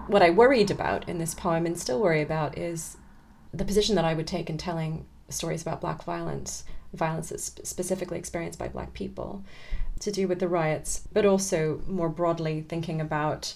what 0.08 0.22
I 0.22 0.30
worried 0.30 0.72
about 0.72 1.08
in 1.08 1.18
this 1.18 1.34
poem 1.34 1.66
and 1.66 1.78
still 1.78 2.00
worry 2.00 2.22
about 2.22 2.58
is 2.58 2.98
the 3.54 3.66
position 3.66 3.96
that 3.96 4.06
I 4.06 4.14
would 4.14 4.28
take 4.28 4.50
in 4.50 4.58
telling 4.58 5.06
stories 5.30 5.62
about 5.62 5.82
black 5.82 6.04
violence, 6.04 6.66
violence 6.94 7.30
that's 7.30 7.52
specifically 7.68 8.18
experienced 8.18 8.60
by 8.60 8.68
black 8.68 8.94
people 8.94 9.44
to 10.00 10.12
do 10.12 10.28
with 10.28 10.40
the 10.40 10.48
riots, 10.48 11.08
but 11.12 11.26
also 11.26 11.82
more 11.88 12.10
broadly 12.10 12.66
thinking 12.68 13.00
about 13.00 13.56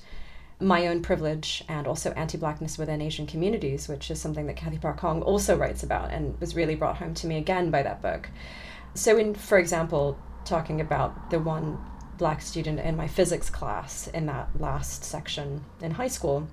my 0.60 0.88
own 0.88 1.02
privilege 1.02 1.64
and 1.68 1.86
also 1.86 2.12
anti 2.12 2.38
blackness 2.38 2.78
within 2.78 3.02
Asian 3.02 3.28
communities, 3.28 3.88
which 3.88 4.10
is 4.10 4.20
something 4.20 4.48
that 4.48 4.56
Cathy 4.56 4.78
Park 4.78 5.00
Hong 5.02 5.22
also 5.22 5.56
writes 5.56 5.84
about 5.84 6.12
and 6.12 6.40
was 6.40 6.56
really 6.56 6.76
brought 6.76 6.98
home 6.98 7.14
to 7.16 7.28
me 7.28 7.38
again 7.38 7.70
by 7.70 7.84
that 7.84 8.02
book. 8.02 8.30
So, 8.96 9.18
in, 9.18 9.36
for 9.36 9.60
example, 9.60 10.18
talking 10.46 10.82
about 10.82 11.30
the 11.30 11.40
one 11.40 11.78
black 12.18 12.42
student 12.42 12.80
in 12.80 12.96
my 12.96 13.08
physics 13.08 13.50
class 13.50 14.08
in 14.08 14.26
that 14.26 14.50
last 14.60 15.04
section 15.04 15.64
in 15.82 15.92
high 15.92 16.08
school, 16.08 16.48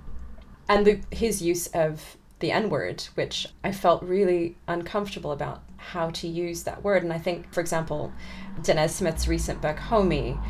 and 0.68 0.86
the, 0.86 1.00
his 1.10 1.42
use 1.42 1.66
of 1.68 2.16
the 2.40 2.50
N 2.50 2.68
word, 2.68 3.02
which 3.14 3.46
I 3.62 3.72
felt 3.72 4.02
really 4.02 4.56
uncomfortable 4.66 5.32
about 5.32 5.62
how 5.76 6.10
to 6.10 6.28
use 6.28 6.64
that 6.64 6.82
word. 6.82 7.02
And 7.02 7.12
I 7.12 7.18
think, 7.18 7.52
for 7.52 7.60
example, 7.60 8.12
Danez 8.60 8.90
Smith's 8.90 9.28
recent 9.28 9.60
book, 9.60 9.76
Homie, 9.76 10.42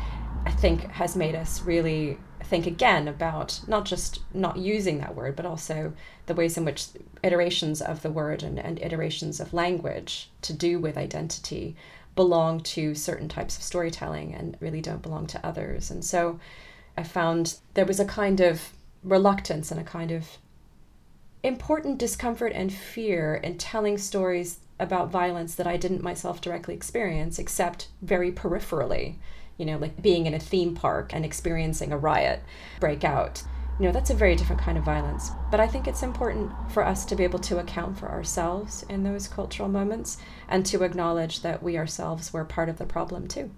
I 0.45 0.51
think 0.51 0.91
has 0.91 1.15
made 1.15 1.35
us 1.35 1.61
really 1.61 2.17
think 2.43 2.67
again 2.67 3.07
about 3.07 3.59
not 3.67 3.85
just 3.85 4.19
not 4.33 4.57
using 4.57 4.99
that 4.99 5.15
word, 5.15 5.35
but 5.35 5.45
also 5.45 5.93
the 6.27 6.35
ways 6.35 6.57
in 6.57 6.65
which 6.65 6.87
iterations 7.23 7.81
of 7.81 8.01
the 8.01 8.11
word 8.11 8.43
and, 8.43 8.59
and 8.59 8.79
iterations 8.81 9.39
of 9.39 9.53
language 9.53 10.29
to 10.41 10.53
do 10.53 10.79
with 10.79 10.97
identity 10.97 11.75
belong 12.15 12.61
to 12.61 12.95
certain 12.95 13.27
types 13.27 13.57
of 13.57 13.63
storytelling 13.63 14.33
and 14.33 14.57
really 14.59 14.81
don't 14.81 15.01
belong 15.01 15.27
to 15.27 15.45
others. 15.45 15.91
And 15.91 16.03
so 16.03 16.39
I 16.97 17.03
found 17.03 17.57
there 17.73 17.85
was 17.85 17.99
a 17.99 18.05
kind 18.05 18.39
of 18.39 18.71
reluctance 19.03 19.71
and 19.71 19.79
a 19.79 19.83
kind 19.83 20.11
of 20.11 20.37
important 21.43 21.97
discomfort 21.97 22.53
and 22.55 22.73
fear 22.73 23.35
in 23.35 23.57
telling 23.57 23.97
stories 23.97 24.59
about 24.79 25.11
violence 25.11 25.55
that 25.55 25.67
I 25.67 25.77
didn't 25.77 26.01
myself 26.01 26.41
directly 26.41 26.73
experience, 26.73 27.37
except 27.37 27.89
very 28.01 28.31
peripherally. 28.31 29.15
You 29.57 29.65
know, 29.65 29.77
like 29.77 30.01
being 30.01 30.25
in 30.25 30.33
a 30.33 30.39
theme 30.39 30.75
park 30.75 31.13
and 31.13 31.23
experiencing 31.23 31.91
a 31.91 31.97
riot 31.97 32.41
break 32.79 33.03
out. 33.05 33.43
You 33.77 33.87
know, 33.87 33.91
that's 33.91 34.09
a 34.09 34.15
very 34.15 34.35
different 34.35 34.61
kind 34.61 34.77
of 34.77 34.85
violence. 34.85 35.31
But 35.51 35.59
I 35.59 35.67
think 35.67 35.87
it's 35.87 36.01
important 36.01 36.51
for 36.71 36.85
us 36.85 37.03
to 37.05 37.15
be 37.15 37.25
able 37.25 37.39
to 37.39 37.59
account 37.59 37.99
for 37.99 38.09
ourselves 38.09 38.85
in 38.89 39.03
those 39.03 39.27
cultural 39.27 39.67
moments 39.67 40.17
and 40.47 40.65
to 40.67 40.83
acknowledge 40.83 41.41
that 41.41 41.61
we 41.61 41.77
ourselves 41.77 42.31
were 42.31 42.45
part 42.45 42.69
of 42.69 42.77
the 42.77 42.85
problem 42.85 43.27
too. 43.27 43.51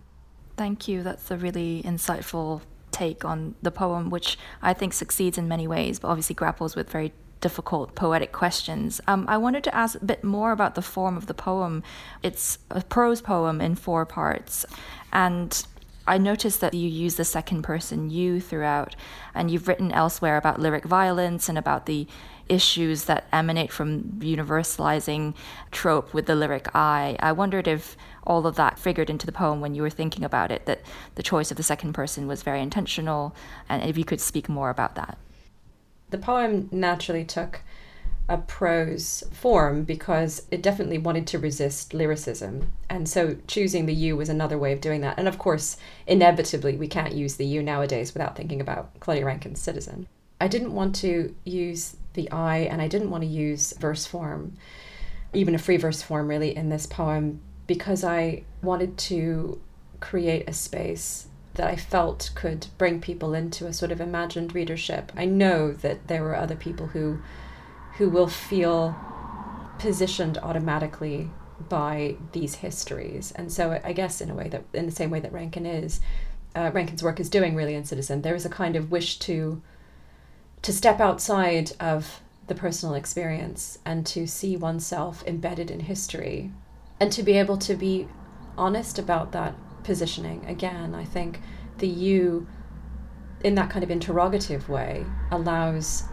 Thank 0.55 0.87
you. 0.87 1.03
That's 1.03 1.29
a 1.29 1.37
really 1.37 1.83
insightful 1.83 2.61
take 2.89 3.23
on 3.23 3.53
the 3.61 3.69
poem, 3.69 4.09
which 4.09 4.39
I 4.61 4.73
think 4.73 4.93
succeeds 4.93 5.37
in 5.37 5.47
many 5.47 5.67
ways, 5.67 5.99
but 5.99 6.07
obviously 6.07 6.33
grapples 6.33 6.75
with 6.75 6.89
very 6.89 7.13
difficult 7.39 7.93
poetic 7.93 8.31
questions. 8.31 8.99
Um, 9.07 9.25
I 9.27 9.37
wanted 9.37 9.63
to 9.65 9.75
ask 9.75 10.01
a 10.01 10.05
bit 10.05 10.23
more 10.23 10.51
about 10.51 10.73
the 10.73 10.81
form 10.81 11.15
of 11.15 11.27
the 11.27 11.35
poem. 11.35 11.83
It's 12.23 12.57
a 12.71 12.81
prose 12.81 13.21
poem 13.21 13.61
in 13.61 13.75
four 13.75 14.05
parts, 14.07 14.65
and 15.13 15.63
I 16.07 16.17
noticed 16.17 16.61
that 16.61 16.73
you 16.73 16.87
use 16.87 17.15
the 17.15 17.25
second 17.25 17.63
person 17.63 18.09
you 18.09 18.39
throughout, 18.39 18.95
and 19.35 19.51
you've 19.51 19.67
written 19.67 19.91
elsewhere 19.91 20.37
about 20.37 20.59
lyric 20.59 20.85
violence 20.85 21.49
and 21.49 21.57
about 21.57 21.85
the 21.85 22.07
issues 22.47 23.03
that 23.05 23.27
emanate 23.33 23.71
from 23.71 24.03
universalizing 24.19 25.35
trope 25.71 26.13
with 26.13 26.25
the 26.25 26.35
lyric 26.35 26.73
I. 26.73 27.17
I 27.19 27.33
wondered 27.33 27.67
if 27.67 27.97
all 28.25 28.47
of 28.47 28.55
that 28.55 28.79
figured 28.79 29.09
into 29.09 29.25
the 29.25 29.31
poem 29.31 29.59
when 29.59 29.75
you 29.75 29.81
were 29.81 29.89
thinking 29.89 30.23
about 30.23 30.51
it, 30.51 30.65
that 30.65 30.81
the 31.15 31.23
choice 31.23 31.51
of 31.51 31.57
the 31.57 31.63
second 31.63 31.93
person 31.93 32.25
was 32.25 32.43
very 32.43 32.61
intentional, 32.61 33.35
and 33.67 33.83
if 33.83 33.97
you 33.97 34.05
could 34.05 34.21
speak 34.21 34.47
more 34.47 34.69
about 34.69 34.95
that. 34.95 35.17
The 36.09 36.17
poem 36.17 36.69
naturally 36.71 37.25
took 37.25 37.61
a 38.29 38.37
prose 38.37 39.23
form 39.31 39.83
because 39.83 40.45
it 40.51 40.61
definitely 40.61 40.97
wanted 40.97 41.25
to 41.27 41.39
resist 41.39 41.93
lyricism. 41.93 42.73
And 42.89 43.07
so 43.07 43.37
choosing 43.47 43.85
the 43.85 43.93
you 43.93 44.17
was 44.17 44.29
another 44.29 44.57
way 44.57 44.73
of 44.73 44.81
doing 44.81 45.01
that. 45.01 45.17
And 45.17 45.27
of 45.27 45.37
course, 45.37 45.77
inevitably, 46.05 46.75
we 46.75 46.87
can't 46.87 47.13
use 47.13 47.35
the 47.35 47.45
you 47.45 47.63
nowadays 47.63 48.13
without 48.13 48.35
thinking 48.35 48.59
about 48.59 48.99
Claudia 48.99 49.25
Rankine's 49.25 49.61
Citizen. 49.61 50.07
I 50.41 50.47
didn't 50.47 50.73
want 50.73 50.93
to 50.95 51.33
use 51.45 51.95
the 52.13 52.29
I 52.31 52.57
and 52.57 52.81
I 52.81 52.87
didn't 52.87 53.09
want 53.09 53.23
to 53.23 53.29
use 53.29 53.73
verse 53.79 54.05
form, 54.05 54.53
even 55.33 55.55
a 55.55 55.59
free 55.59 55.77
verse 55.77 56.01
form, 56.01 56.27
really, 56.27 56.55
in 56.55 56.69
this 56.69 56.85
poem 56.85 57.41
because 57.67 58.03
I 58.03 58.43
wanted 58.61 58.97
to 58.97 59.61
create 59.99 60.49
a 60.49 60.53
space 60.53 61.27
that 61.55 61.67
I 61.67 61.75
felt 61.75 62.31
could 62.33 62.67
bring 62.77 63.01
people 63.01 63.33
into 63.33 63.67
a 63.67 63.73
sort 63.73 63.91
of 63.91 63.99
imagined 63.99 64.55
readership. 64.55 65.11
I 65.15 65.25
know 65.25 65.73
that 65.73 66.07
there 66.07 66.23
were 66.23 66.35
other 66.35 66.55
people 66.55 66.87
who 66.87 67.19
who 67.97 68.09
will 68.09 68.27
feel 68.27 68.95
positioned 69.79 70.37
automatically 70.39 71.29
by 71.69 72.15
these 72.31 72.55
histories. 72.55 73.31
And 73.31 73.51
so 73.51 73.79
I 73.83 73.93
guess 73.93 74.21
in 74.21 74.29
a 74.29 74.35
way 74.35 74.47
that 74.49 74.63
in 74.73 74.85
the 74.85 74.91
same 74.91 75.09
way 75.09 75.19
that 75.19 75.33
Rankin 75.33 75.65
is, 75.65 75.99
uh, 76.55 76.71
Rankine's 76.73 77.03
work 77.03 77.19
is 77.19 77.29
doing 77.29 77.55
really 77.55 77.73
in 77.73 77.85
Citizen, 77.85 78.21
there 78.21 78.35
is 78.35 78.45
a 78.45 78.49
kind 78.49 78.75
of 78.75 78.91
wish 78.91 79.19
to 79.19 79.61
to 80.63 80.73
step 80.73 80.99
outside 80.99 81.71
of 81.79 82.21
the 82.47 82.55
personal 82.55 82.95
experience 82.95 83.77
and 83.85 84.05
to 84.07 84.25
see 84.25 84.57
oneself 84.57 85.23
embedded 85.27 85.69
in 85.69 85.81
history 85.81 86.51
and 86.99 87.11
to 87.11 87.21
be 87.21 87.33
able 87.33 87.57
to 87.57 87.75
be 87.75 88.07
honest 88.57 88.97
about 88.97 89.31
that 89.33 89.53
positioning. 89.83 90.43
Again, 90.47 90.95
I 90.95 91.03
think 91.03 91.41
the 91.77 91.87
you 91.87 92.47
in 93.43 93.53
that 93.55 93.69
kind 93.69 93.83
of 93.83 93.91
interrogative 93.91 94.67
way 94.67 95.05
allows 95.31 96.03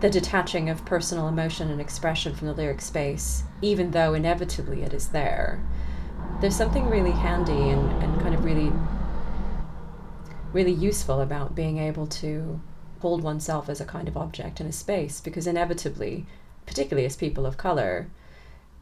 the 0.00 0.10
detaching 0.10 0.68
of 0.68 0.84
personal 0.84 1.28
emotion 1.28 1.70
and 1.70 1.80
expression 1.80 2.34
from 2.34 2.48
the 2.48 2.54
lyric 2.54 2.80
space, 2.80 3.44
even 3.62 3.92
though 3.92 4.14
inevitably 4.14 4.82
it 4.82 4.92
is 4.92 5.08
there. 5.08 5.64
There's 6.40 6.56
something 6.56 6.90
really 6.90 7.12
handy 7.12 7.70
and, 7.70 8.02
and 8.02 8.20
kind 8.20 8.34
of 8.34 8.44
really 8.44 8.72
really 10.52 10.72
useful 10.72 11.20
about 11.20 11.54
being 11.54 11.76
able 11.76 12.06
to 12.06 12.58
hold 13.00 13.22
oneself 13.22 13.68
as 13.68 13.80
a 13.80 13.84
kind 13.84 14.08
of 14.08 14.16
object 14.16 14.58
in 14.58 14.66
a 14.66 14.72
space 14.72 15.20
because 15.20 15.46
inevitably, 15.46 16.24
particularly 16.64 17.04
as 17.04 17.14
people 17.14 17.44
of 17.44 17.58
color, 17.58 18.08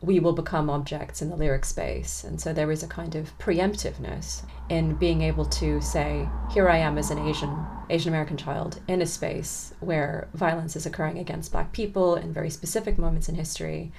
we 0.00 0.20
will 0.20 0.32
become 0.32 0.68
objects 0.68 1.22
in 1.22 1.30
the 1.30 1.36
lyric 1.36 1.64
space. 1.64 2.24
And 2.24 2.40
so 2.40 2.52
there 2.52 2.70
is 2.70 2.82
a 2.82 2.88
kind 2.88 3.14
of 3.14 3.36
preemptiveness 3.38 4.44
in 4.68 4.94
being 4.94 5.22
able 5.22 5.46
to 5.46 5.80
say, 5.80 6.28
here 6.52 6.68
I 6.68 6.78
am 6.78 6.98
as 6.98 7.10
an 7.10 7.18
Asian 7.18 7.56
Asian 7.90 8.08
American 8.08 8.36
child 8.36 8.80
in 8.88 9.02
a 9.02 9.06
space 9.06 9.74
where 9.80 10.28
violence 10.34 10.76
is 10.76 10.86
occurring 10.86 11.18
against 11.18 11.52
black 11.52 11.72
people 11.72 12.16
in 12.16 12.32
very 12.32 12.50
specific 12.50 12.98
moments 12.98 13.28
in 13.28 13.34
history. 13.34 13.92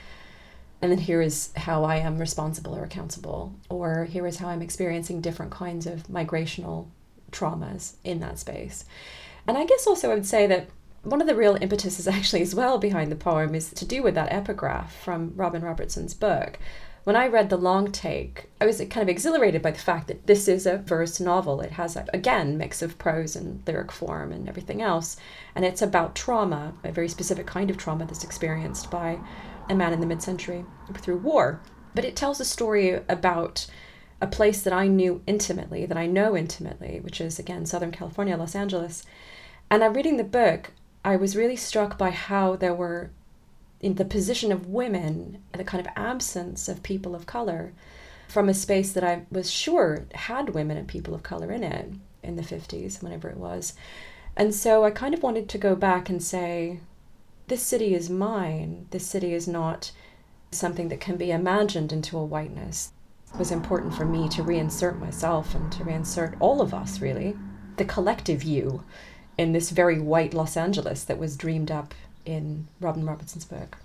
And 0.81 0.91
then 0.91 0.99
here 0.99 1.21
is 1.21 1.51
how 1.55 1.83
I 1.83 1.97
am 1.97 2.17
responsible 2.17 2.75
or 2.75 2.83
accountable, 2.83 3.53
or 3.69 4.05
here 4.05 4.27
is 4.27 4.37
how 4.37 4.49
I'm 4.49 4.61
experiencing 4.61 5.21
different 5.21 5.51
kinds 5.51 5.87
of 5.87 6.07
migrational 6.07 6.87
traumas 7.31 7.93
in 8.03 8.19
that 8.19 8.39
space. 8.39 8.85
And 9.47 9.57
I 9.57 9.65
guess 9.65 9.87
also 9.87 10.11
I 10.11 10.15
would 10.15 10.25
say 10.25 10.47
that 10.47 10.67
one 11.05 11.21
of 11.21 11.27
the 11.27 11.35
real 11.35 11.55
impetuses 11.55 12.07
actually 12.09 12.41
as 12.41 12.55
well 12.55 12.77
behind 12.77 13.11
the 13.11 13.15
poem 13.15 13.55
is 13.55 13.69
to 13.71 13.85
do 13.85 14.03
with 14.03 14.15
that 14.15 14.31
epigraph 14.31 14.93
from 14.95 15.33
Robin 15.35 15.61
Robertson's 15.61 16.13
book. 16.13 16.59
When 17.05 17.15
I 17.15 17.27
read 17.27 17.51
the 17.51 17.57
long 17.57 17.91
take, 17.91 18.49
I 18.59 18.65
was 18.65 18.79
kind 18.79 19.03
of 19.03 19.09
exhilarated 19.09 19.61
by 19.61 19.69
the 19.69 19.79
fact 19.79 20.07
that 20.07 20.25
this 20.25 20.47
is 20.47 20.65
a 20.65 20.79
verse 20.79 21.19
novel. 21.19 21.61
It 21.61 21.73
has, 21.73 21.95
a, 21.95 22.07
again, 22.11 22.57
mix 22.57 22.81
of 22.81 22.97
prose 22.97 23.35
and 23.35 23.61
lyric 23.67 23.91
form 23.91 24.31
and 24.31 24.49
everything 24.49 24.81
else. 24.81 25.15
And 25.53 25.63
it's 25.63 25.83
about 25.83 26.15
trauma, 26.15 26.73
a 26.83 26.91
very 26.91 27.07
specific 27.07 27.45
kind 27.45 27.69
of 27.69 27.77
trauma 27.77 28.07
that's 28.07 28.23
experienced 28.23 28.89
by 28.89 29.19
a 29.69 29.75
man 29.75 29.93
in 29.93 29.99
the 29.99 30.07
mid 30.07 30.23
century 30.23 30.65
through 30.95 31.17
war. 31.17 31.61
But 31.93 32.05
it 32.05 32.15
tells 32.15 32.39
a 32.39 32.45
story 32.45 32.99
about 33.07 33.67
a 34.19 34.25
place 34.25 34.63
that 34.63 34.73
I 34.73 34.87
knew 34.87 35.21
intimately, 35.27 35.85
that 35.85 35.97
I 35.97 36.07
know 36.07 36.35
intimately, 36.35 37.01
which 37.01 37.21
is, 37.21 37.37
again, 37.37 37.67
Southern 37.67 37.91
California, 37.91 38.35
Los 38.35 38.55
Angeles. 38.55 39.05
And 39.69 39.83
I'm 39.83 39.93
reading 39.93 40.17
the 40.17 40.23
book, 40.23 40.71
I 41.05 41.17
was 41.17 41.35
really 41.35 41.55
struck 41.55 41.99
by 41.99 42.09
how 42.09 42.55
there 42.55 42.73
were, 42.73 43.11
in 43.79 43.93
the 43.93 44.03
position 44.03 44.51
of 44.51 44.65
women, 44.65 45.43
the 45.53 45.63
kind 45.63 45.85
of 45.85 45.93
absence 45.95 46.67
of 46.67 46.81
people 46.81 47.13
of 47.13 47.27
color 47.27 47.73
from 48.27 48.49
a 48.49 48.55
space 48.55 48.91
that 48.93 49.03
I 49.03 49.21
was 49.29 49.51
sure 49.51 50.07
had 50.15 50.55
women 50.55 50.77
and 50.77 50.87
people 50.87 51.13
of 51.13 51.21
color 51.21 51.51
in 51.51 51.63
it 51.63 51.91
in 52.23 52.37
the 52.37 52.41
50s, 52.41 53.03
whenever 53.03 53.29
it 53.29 53.37
was. 53.37 53.73
And 54.35 54.53
so 54.55 54.83
I 54.83 54.89
kind 54.89 55.13
of 55.13 55.21
wanted 55.21 55.47
to 55.49 55.59
go 55.59 55.75
back 55.75 56.09
and 56.09 56.23
say, 56.23 56.79
this 57.49 57.61
city 57.61 57.93
is 57.93 58.09
mine. 58.09 58.87
This 58.89 59.05
city 59.05 59.35
is 59.35 59.47
not 59.47 59.91
something 60.49 60.89
that 60.89 60.99
can 60.99 61.17
be 61.17 61.29
imagined 61.29 61.93
into 61.93 62.17
a 62.17 62.25
whiteness. 62.25 62.93
It 63.31 63.37
was 63.37 63.51
important 63.51 63.93
for 63.93 64.05
me 64.05 64.27
to 64.29 64.43
reinsert 64.43 64.99
myself 64.99 65.53
and 65.53 65.71
to 65.73 65.83
reinsert 65.83 66.35
all 66.39 66.61
of 66.61 66.73
us, 66.73 66.99
really, 66.99 67.37
the 67.77 67.85
collective 67.85 68.41
you 68.41 68.83
in 69.37 69.51
this 69.51 69.69
very 69.69 69.99
white 69.99 70.33
Los 70.33 70.55
Angeles 70.57 71.03
that 71.03 71.17
was 71.17 71.35
dreamed 71.35 71.71
up 71.71 71.93
in 72.25 72.67
Robin 72.79 73.05
Robertson's 73.05 73.45
book. 73.45 73.77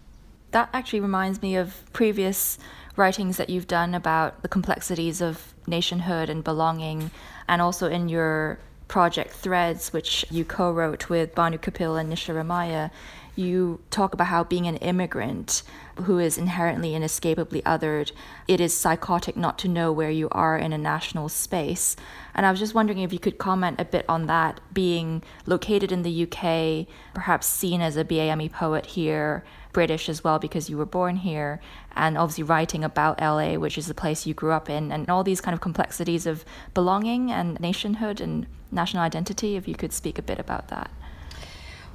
That 0.53 0.69
actually 0.73 1.01
reminds 1.01 1.43
me 1.43 1.57
of 1.57 1.83
previous 1.93 2.59
writings 2.97 3.37
that 3.37 3.51
you've 3.51 3.69
done 3.69 3.95
about 3.95 4.43
the 4.43 4.49
complexities 4.49 5.21
of 5.21 5.55
nationhood 5.67 6.29
and 6.29 6.43
belonging, 6.43 7.11
and 7.49 7.63
also 7.63 7.89
in 7.89 8.09
your 8.09 8.59
project 8.91 9.33
Threads, 9.33 9.93
which 9.93 10.27
you 10.31 10.45
co 10.45 10.73
wrote 10.73 11.09
with 11.09 11.33
Bhanu 11.33 11.59
Kapil 11.61 11.99
and 11.99 12.13
Nisha 12.13 12.35
Ramayya, 12.35 12.91
you 13.37 13.81
talk 13.89 14.13
about 14.13 14.27
how 14.27 14.43
being 14.43 14.67
an 14.67 14.79
immigrant 14.79 15.63
who 16.03 16.19
is 16.19 16.37
inherently 16.37 16.97
inescapably 16.97 17.63
othered, 17.63 18.11
it 18.49 18.61
is 18.61 18.77
psychotic 18.77 19.37
not 19.37 19.61
to 19.61 19.69
know 19.69 19.93
where 19.93 20.11
you 20.11 20.29
are 20.33 20.59
in 20.59 20.73
a 20.73 20.79
national 20.79 21.29
space. 21.29 21.95
And 22.35 22.45
I 22.45 22.51
was 22.51 22.59
just 22.59 22.75
wondering 22.75 22.99
if 22.99 23.13
you 23.13 23.21
could 23.21 23.39
comment 23.39 23.81
a 23.81 23.85
bit 23.85 24.05
on 24.09 24.27
that, 24.27 24.61
being 24.75 25.23
located 25.47 25.93
in 25.93 26.03
the 26.03 26.25
UK, 26.25 26.89
perhaps 27.15 27.47
seen 27.47 27.81
as 27.81 27.97
a 27.97 28.05
BAME 28.05 28.51
poet 28.51 28.87
here, 28.87 29.45
British 29.73 30.09
as 30.09 30.25
well 30.25 30.41
because 30.41 30.69
you 30.69 30.77
were 30.77 30.85
born 30.85 31.15
here, 31.15 31.61
and 31.95 32.19
obviously 32.19 32.43
writing 32.43 32.83
about 32.83 33.21
LA, 33.21 33.55
which 33.55 33.79
is 33.79 33.87
the 33.87 33.95
place 33.95 34.27
you 34.27 34.35
grew 34.35 34.51
up 34.51 34.69
in, 34.69 34.91
and 34.91 35.09
all 35.09 35.23
these 35.23 35.41
kind 35.41 35.55
of 35.55 35.61
complexities 35.61 36.27
of 36.27 36.45
belonging 36.75 37.31
and 37.31 37.61
nationhood 37.61 38.21
and 38.21 38.49
national 38.71 39.03
identity, 39.03 39.57
if 39.57 39.67
you 39.67 39.75
could 39.75 39.93
speak 39.93 40.19
a 40.19 40.23
bit 40.23 40.39
about 40.39 40.69
that. 40.69 40.91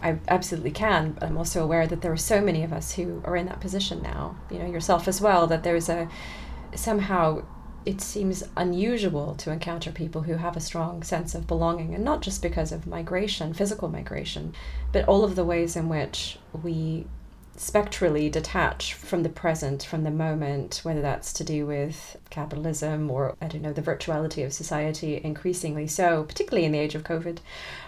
I 0.01 0.19
absolutely 0.27 0.71
can. 0.71 1.13
But 1.13 1.23
I'm 1.23 1.37
also 1.37 1.63
aware 1.63 1.87
that 1.87 2.01
there 2.01 2.11
are 2.11 2.17
so 2.17 2.41
many 2.41 2.63
of 2.63 2.71
us 2.71 2.93
who 2.93 3.21
are 3.25 3.35
in 3.35 3.47
that 3.47 3.59
position 3.59 4.01
now. 4.01 4.37
You 4.51 4.59
know, 4.59 4.67
yourself 4.67 5.07
as 5.07 5.21
well. 5.21 5.47
That 5.47 5.63
there's 5.63 5.89
a 5.89 6.07
somehow 6.75 7.43
it 7.85 8.01
seems 8.01 8.43
unusual 8.57 9.35
to 9.35 9.51
encounter 9.51 9.91
people 9.91 10.23
who 10.23 10.35
have 10.35 10.57
a 10.57 10.59
strong 10.59 11.03
sense 11.03 11.35
of 11.35 11.47
belonging, 11.47 11.93
and 11.93 12.03
not 12.03 12.21
just 12.21 12.41
because 12.41 12.71
of 12.71 12.87
migration, 12.87 13.53
physical 13.53 13.89
migration, 13.89 14.53
but 14.91 15.05
all 15.07 15.23
of 15.23 15.35
the 15.35 15.45
ways 15.45 15.75
in 15.75 15.87
which 15.87 16.37
we 16.63 17.05
spectrally 17.57 18.29
detach 18.29 18.93
from 18.93 19.23
the 19.23 19.29
present, 19.29 19.83
from 19.83 20.03
the 20.03 20.11
moment, 20.11 20.81
whether 20.83 21.01
that's 21.01 21.31
to 21.33 21.43
do 21.43 21.65
with 21.65 22.17
capitalism 22.29 23.09
or, 23.09 23.35
I 23.41 23.47
don't 23.47 23.61
know, 23.61 23.73
the 23.73 23.81
virtuality 23.81 24.45
of 24.45 24.53
society, 24.53 25.21
increasingly 25.23 25.87
so, 25.87 26.23
particularly 26.23 26.65
in 26.65 26.73
the 26.73 26.79
age 26.79 26.95
of 26.95 27.03
COVID. 27.03 27.39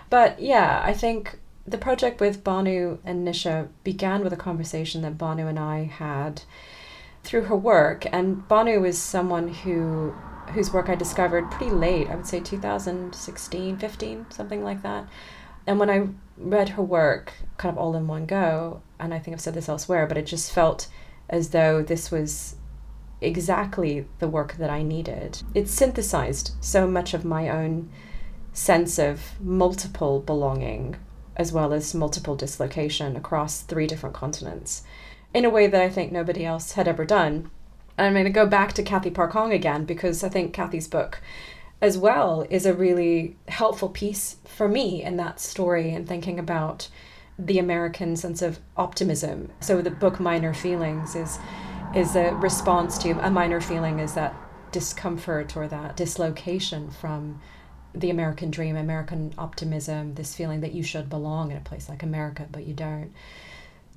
But 0.09 0.41
yeah, 0.41 0.81
I 0.83 0.93
think 0.93 1.39
the 1.65 1.77
project 1.77 2.21
with 2.21 2.43
Bhanu 2.43 2.99
and 3.03 3.27
Nisha 3.27 3.67
began 3.83 4.23
with 4.23 4.31
a 4.31 4.37
conversation 4.37 5.01
that 5.01 5.17
Bhanu 5.17 5.49
and 5.49 5.59
I 5.59 5.83
had 5.83 6.43
through 7.23 7.43
her 7.43 7.55
work. 7.55 8.05
And 8.11 8.47
Bhanu 8.47 8.87
is 8.87 8.97
someone 8.97 9.49
who 9.49 10.13
whose 10.53 10.71
work 10.71 10.87
I 10.87 10.95
discovered 10.95 11.51
pretty 11.51 11.73
late, 11.73 12.07
I 12.09 12.15
would 12.15 12.25
say 12.25 12.39
2016, 12.39 13.77
15, 13.77 14.25
something 14.29 14.63
like 14.63 14.81
that. 14.81 15.05
And 15.65 15.77
when 15.77 15.89
I 15.89 16.07
read 16.37 16.69
her 16.69 16.81
work 16.81 17.33
kind 17.57 17.75
of 17.75 17.77
all 17.77 17.95
in 17.95 18.07
one 18.07 18.25
go, 18.25 18.81
and 18.99 19.13
I 19.13 19.19
think 19.19 19.35
I've 19.35 19.41
said 19.41 19.53
this 19.53 19.69
elsewhere, 19.69 20.07
but 20.07 20.17
it 20.17 20.25
just 20.25 20.51
felt 20.51 20.87
as 21.29 21.49
though 21.49 21.81
this 21.81 22.11
was 22.11 22.55
exactly 23.21 24.05
the 24.19 24.27
work 24.27 24.57
that 24.57 24.69
I 24.69 24.83
needed. 24.83 25.41
It 25.53 25.67
synthesized 25.67 26.51
so 26.61 26.87
much 26.87 27.13
of 27.13 27.25
my 27.25 27.49
own 27.49 27.89
sense 28.53 28.97
of 28.97 29.39
multiple 29.39 30.19
belonging 30.19 30.95
as 31.35 31.51
well 31.51 31.71
as 31.71 31.93
multiple 31.93 32.35
dislocation 32.35 33.15
across 33.15 33.61
three 33.61 33.85
different 33.85 34.15
continents 34.15 34.83
in 35.33 35.45
a 35.45 35.49
way 35.49 35.67
that 35.67 35.81
I 35.81 35.89
think 35.89 36.11
nobody 36.11 36.43
else 36.43 36.73
had 36.73 36.87
ever 36.87 37.05
done. 37.05 37.51
And 37.97 38.07
I'm 38.07 38.13
going 38.13 38.25
to 38.25 38.31
go 38.31 38.47
back 38.47 38.73
to 38.73 38.83
Cathy 38.83 39.11
Park 39.11 39.33
Hong 39.33 39.53
again 39.53 39.85
because 39.85 40.23
I 40.23 40.29
think 40.29 40.53
Cathy's 40.53 40.87
book 40.87 41.21
as 41.79 41.97
well 41.97 42.45
is 42.49 42.65
a 42.65 42.73
really 42.73 43.37
helpful 43.47 43.89
piece 43.89 44.37
for 44.45 44.67
me 44.67 45.03
in 45.03 45.17
that 45.17 45.39
story 45.39 45.93
and 45.93 46.07
thinking 46.07 46.39
about 46.39 46.89
the 47.39 47.59
American 47.59 48.15
sense 48.15 48.41
of 48.41 48.59
optimism. 48.75 49.51
So 49.59 49.81
the 49.81 49.91
book 49.91 50.19
Minor 50.19 50.53
Feelings 50.53 51.15
is 51.15 51.39
is 51.95 52.15
a 52.15 52.33
response 52.35 52.97
to 52.97 53.11
a 53.25 53.29
minor 53.29 53.61
feeling 53.61 53.99
is 53.99 54.13
that 54.13 54.35
discomfort 54.71 55.55
or 55.55 55.67
that 55.67 55.95
dislocation 55.95 56.91
from 56.91 57.39
the 57.95 58.09
American 58.09 58.51
dream, 58.51 58.75
American 58.75 59.33
optimism, 59.37 60.13
this 60.15 60.35
feeling 60.35 60.61
that 60.61 60.73
you 60.73 60.83
should 60.83 61.09
belong 61.09 61.51
in 61.51 61.57
a 61.57 61.61
place 61.61 61.89
like 61.89 62.03
America, 62.03 62.45
but 62.51 62.65
you 62.67 62.73
don't. 62.73 63.11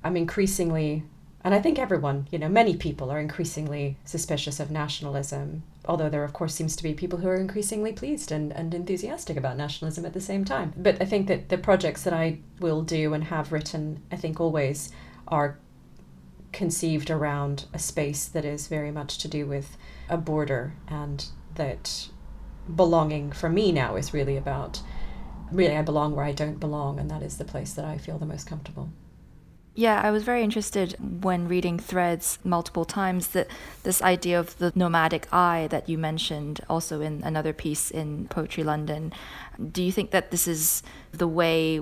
I'm 0.03 0.17
increasingly, 0.17 1.03
and 1.43 1.53
I 1.53 1.61
think 1.61 1.77
everyone, 1.77 2.27
you 2.31 2.39
know, 2.39 2.49
many 2.49 2.75
people 2.75 3.11
are 3.11 3.19
increasingly 3.19 3.97
suspicious 4.05 4.59
of 4.59 4.71
nationalism, 4.71 5.63
although 5.85 6.09
there, 6.09 6.23
of 6.23 6.33
course, 6.33 6.53
seems 6.53 6.75
to 6.75 6.83
be 6.83 6.93
people 6.93 7.19
who 7.19 7.27
are 7.27 7.35
increasingly 7.35 7.91
pleased 7.91 8.31
and, 8.31 8.51
and 8.53 8.73
enthusiastic 8.73 9.37
about 9.37 9.57
nationalism 9.57 10.05
at 10.05 10.13
the 10.13 10.21
same 10.21 10.45
time. 10.45 10.73
But 10.77 11.01
I 11.01 11.05
think 11.05 11.27
that 11.27 11.49
the 11.49 11.57
projects 11.57 12.03
that 12.03 12.13
I 12.13 12.39
will 12.59 12.81
do 12.81 13.13
and 13.13 13.25
have 13.25 13.51
written, 13.51 14.01
I 14.11 14.15
think 14.15 14.39
always 14.39 14.91
are 15.27 15.57
conceived 16.51 17.09
around 17.09 17.65
a 17.73 17.79
space 17.79 18.25
that 18.25 18.45
is 18.45 18.67
very 18.67 18.91
much 18.91 19.17
to 19.19 19.27
do 19.27 19.45
with 19.45 19.77
a 20.09 20.17
border 20.17 20.73
and 20.87 21.25
that 21.55 22.09
belonging 22.75 23.31
for 23.31 23.49
me 23.49 23.71
now 23.71 23.95
is 23.95 24.13
really 24.13 24.37
about 24.37 24.81
really 25.51 25.75
I 25.75 25.81
belong 25.81 26.15
where 26.15 26.25
I 26.25 26.31
don't 26.31 26.59
belong 26.59 26.99
and 26.99 27.09
that 27.09 27.23
is 27.23 27.37
the 27.37 27.45
place 27.45 27.73
that 27.73 27.85
I 27.85 27.97
feel 27.97 28.17
the 28.17 28.25
most 28.25 28.47
comfortable. 28.47 28.89
Yeah, 29.73 30.01
I 30.03 30.11
was 30.11 30.23
very 30.23 30.43
interested 30.43 30.95
when 31.23 31.47
reading 31.47 31.79
threads 31.79 32.39
multiple 32.43 32.83
times 32.83 33.29
that 33.29 33.47
this 33.83 34.01
idea 34.01 34.37
of 34.37 34.57
the 34.57 34.73
nomadic 34.75 35.31
I 35.33 35.67
that 35.71 35.87
you 35.87 35.97
mentioned 35.97 36.59
also 36.69 36.99
in 36.99 37.23
another 37.23 37.53
piece 37.53 37.89
in 37.89 38.27
Poetry 38.27 38.63
London. 38.63 39.13
Do 39.71 39.81
you 39.81 39.91
think 39.93 40.11
that 40.11 40.29
this 40.29 40.45
is 40.45 40.83
the 41.13 41.27
way 41.27 41.81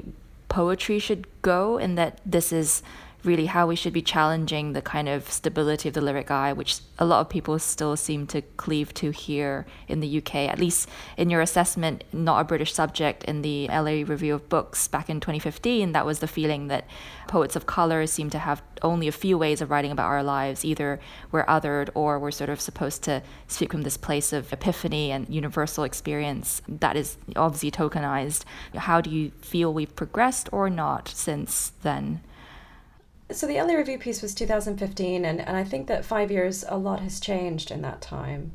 poetry 0.49 0.99
should 0.99 1.27
go 1.41 1.77
and 1.77 1.97
that 1.97 2.21
this 2.25 2.51
is 2.51 2.83
really 3.23 3.47
how 3.47 3.67
we 3.67 3.75
should 3.75 3.93
be 3.93 4.01
challenging 4.01 4.73
the 4.73 4.81
kind 4.81 5.09
of 5.09 5.29
stability 5.29 5.89
of 5.89 5.95
the 5.95 6.01
lyric 6.01 6.31
I, 6.31 6.53
which 6.53 6.79
a 6.97 7.05
lot 7.05 7.21
of 7.21 7.29
people 7.29 7.59
still 7.59 7.97
seem 7.97 8.27
to 8.27 8.41
cleave 8.41 8.93
to 8.95 9.11
here 9.11 9.65
in 9.87 9.99
the 9.99 10.17
UK. 10.17 10.35
At 10.35 10.59
least 10.59 10.89
in 11.17 11.29
your 11.29 11.41
assessment, 11.41 12.03
not 12.13 12.39
a 12.39 12.43
British 12.43 12.73
subject 12.73 13.23
in 13.25 13.41
the 13.41 13.67
LA 13.67 14.03
Review 14.05 14.35
of 14.35 14.47
Books 14.47 14.87
back 14.87 15.09
in 15.09 15.19
2015, 15.19 15.91
that 15.91 16.05
was 16.05 16.19
the 16.19 16.27
feeling 16.27 16.67
that 16.67 16.85
poets 17.27 17.55
of 17.55 17.65
color 17.65 18.07
seem 18.07 18.29
to 18.29 18.39
have 18.39 18.61
only 18.81 19.07
a 19.07 19.11
few 19.11 19.37
ways 19.37 19.61
of 19.61 19.69
writing 19.69 19.91
about 19.91 20.07
our 20.07 20.23
lives. 20.23 20.63
Either 20.63 20.99
we're 21.31 21.45
othered 21.45 21.89
or 21.93 22.19
we're 22.19 22.31
sort 22.31 22.49
of 22.49 22.61
supposed 22.61 23.03
to 23.03 23.21
speak 23.47 23.71
from 23.71 23.81
this 23.81 23.97
place 23.97 24.31
of 24.31 24.51
epiphany 24.53 25.11
and 25.11 25.29
universal 25.29 25.83
experience 25.83 26.61
that 26.67 26.95
is 26.95 27.17
obviously 27.35 27.71
tokenized. 27.71 28.45
How 28.75 29.01
do 29.01 29.09
you 29.09 29.31
feel 29.41 29.73
we've 29.73 29.95
progressed 29.95 30.49
or 30.51 30.69
not 30.69 31.09
since 31.09 31.73
then? 31.81 32.21
So 33.31 33.45
the 33.45 33.61
LA 33.61 33.75
Review 33.75 33.99
piece 33.99 34.23
was 34.23 34.33
2015, 34.33 35.23
and, 35.23 35.39
and 35.39 35.55
I 35.55 35.63
think 35.63 35.85
that 35.85 36.03
five 36.03 36.31
years, 36.31 36.65
a 36.67 36.77
lot 36.77 37.01
has 37.01 37.19
changed 37.19 37.69
in 37.69 37.83
that 37.83 38.01
time. 38.01 38.53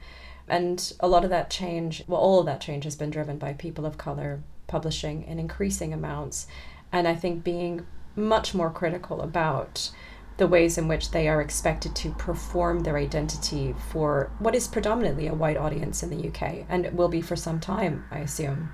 And 0.48 0.92
a 0.98 1.06
lot 1.06 1.22
of 1.22 1.30
that 1.30 1.48
change, 1.48 2.02
well, 2.08 2.20
all 2.20 2.40
of 2.40 2.46
that 2.46 2.60
change 2.60 2.82
has 2.82 2.96
been 2.96 3.10
driven 3.10 3.38
by 3.38 3.52
people 3.52 3.86
of 3.86 3.98
color 3.98 4.42
publishing 4.66 5.22
in 5.22 5.38
increasing 5.38 5.92
amounts. 5.92 6.48
And 6.90 7.06
I 7.06 7.14
think 7.14 7.44
being 7.44 7.86
much 8.16 8.52
more 8.52 8.70
critical 8.70 9.20
about 9.20 9.92
the 10.38 10.48
ways 10.48 10.76
in 10.76 10.88
which 10.88 11.12
they 11.12 11.28
are 11.28 11.40
expected 11.40 11.94
to 11.94 12.10
perform 12.10 12.80
their 12.80 12.96
identity 12.96 13.76
for 13.92 14.32
what 14.40 14.56
is 14.56 14.66
predominantly 14.66 15.28
a 15.28 15.34
white 15.34 15.56
audience 15.56 16.02
in 16.02 16.10
the 16.10 16.28
UK, 16.28 16.66
and 16.68 16.84
it 16.84 16.94
will 16.94 17.08
be 17.08 17.20
for 17.20 17.36
some 17.36 17.60
time, 17.60 18.04
I 18.10 18.18
assume 18.18 18.70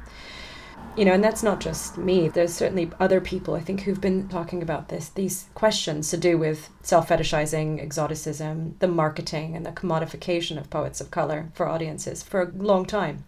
you 0.97 1.05
know, 1.05 1.13
and 1.13 1.23
that's 1.23 1.43
not 1.43 1.61
just 1.61 1.97
me. 1.97 2.29
There's 2.29 2.53
certainly 2.53 2.91
other 2.99 3.21
people 3.21 3.55
I 3.55 3.61
think 3.61 3.83
who've 3.83 4.01
been 4.01 4.29
talking 4.29 4.61
about 4.61 4.89
this, 4.89 5.09
these 5.09 5.49
questions 5.55 6.11
to 6.11 6.17
do 6.17 6.37
with 6.37 6.69
self 6.83 7.09
fetishizing, 7.09 7.81
exoticism, 7.81 8.77
the 8.81 8.89
marketing, 8.89 9.55
and 9.55 9.65
the 9.65 9.71
commodification 9.71 10.59
of 10.59 10.69
poets 10.69 11.01
of 11.01 11.11
color 11.11 11.51
for 11.55 11.69
audiences 11.69 12.23
for 12.23 12.43
a 12.43 12.51
long 12.51 12.85
time. 12.85 13.25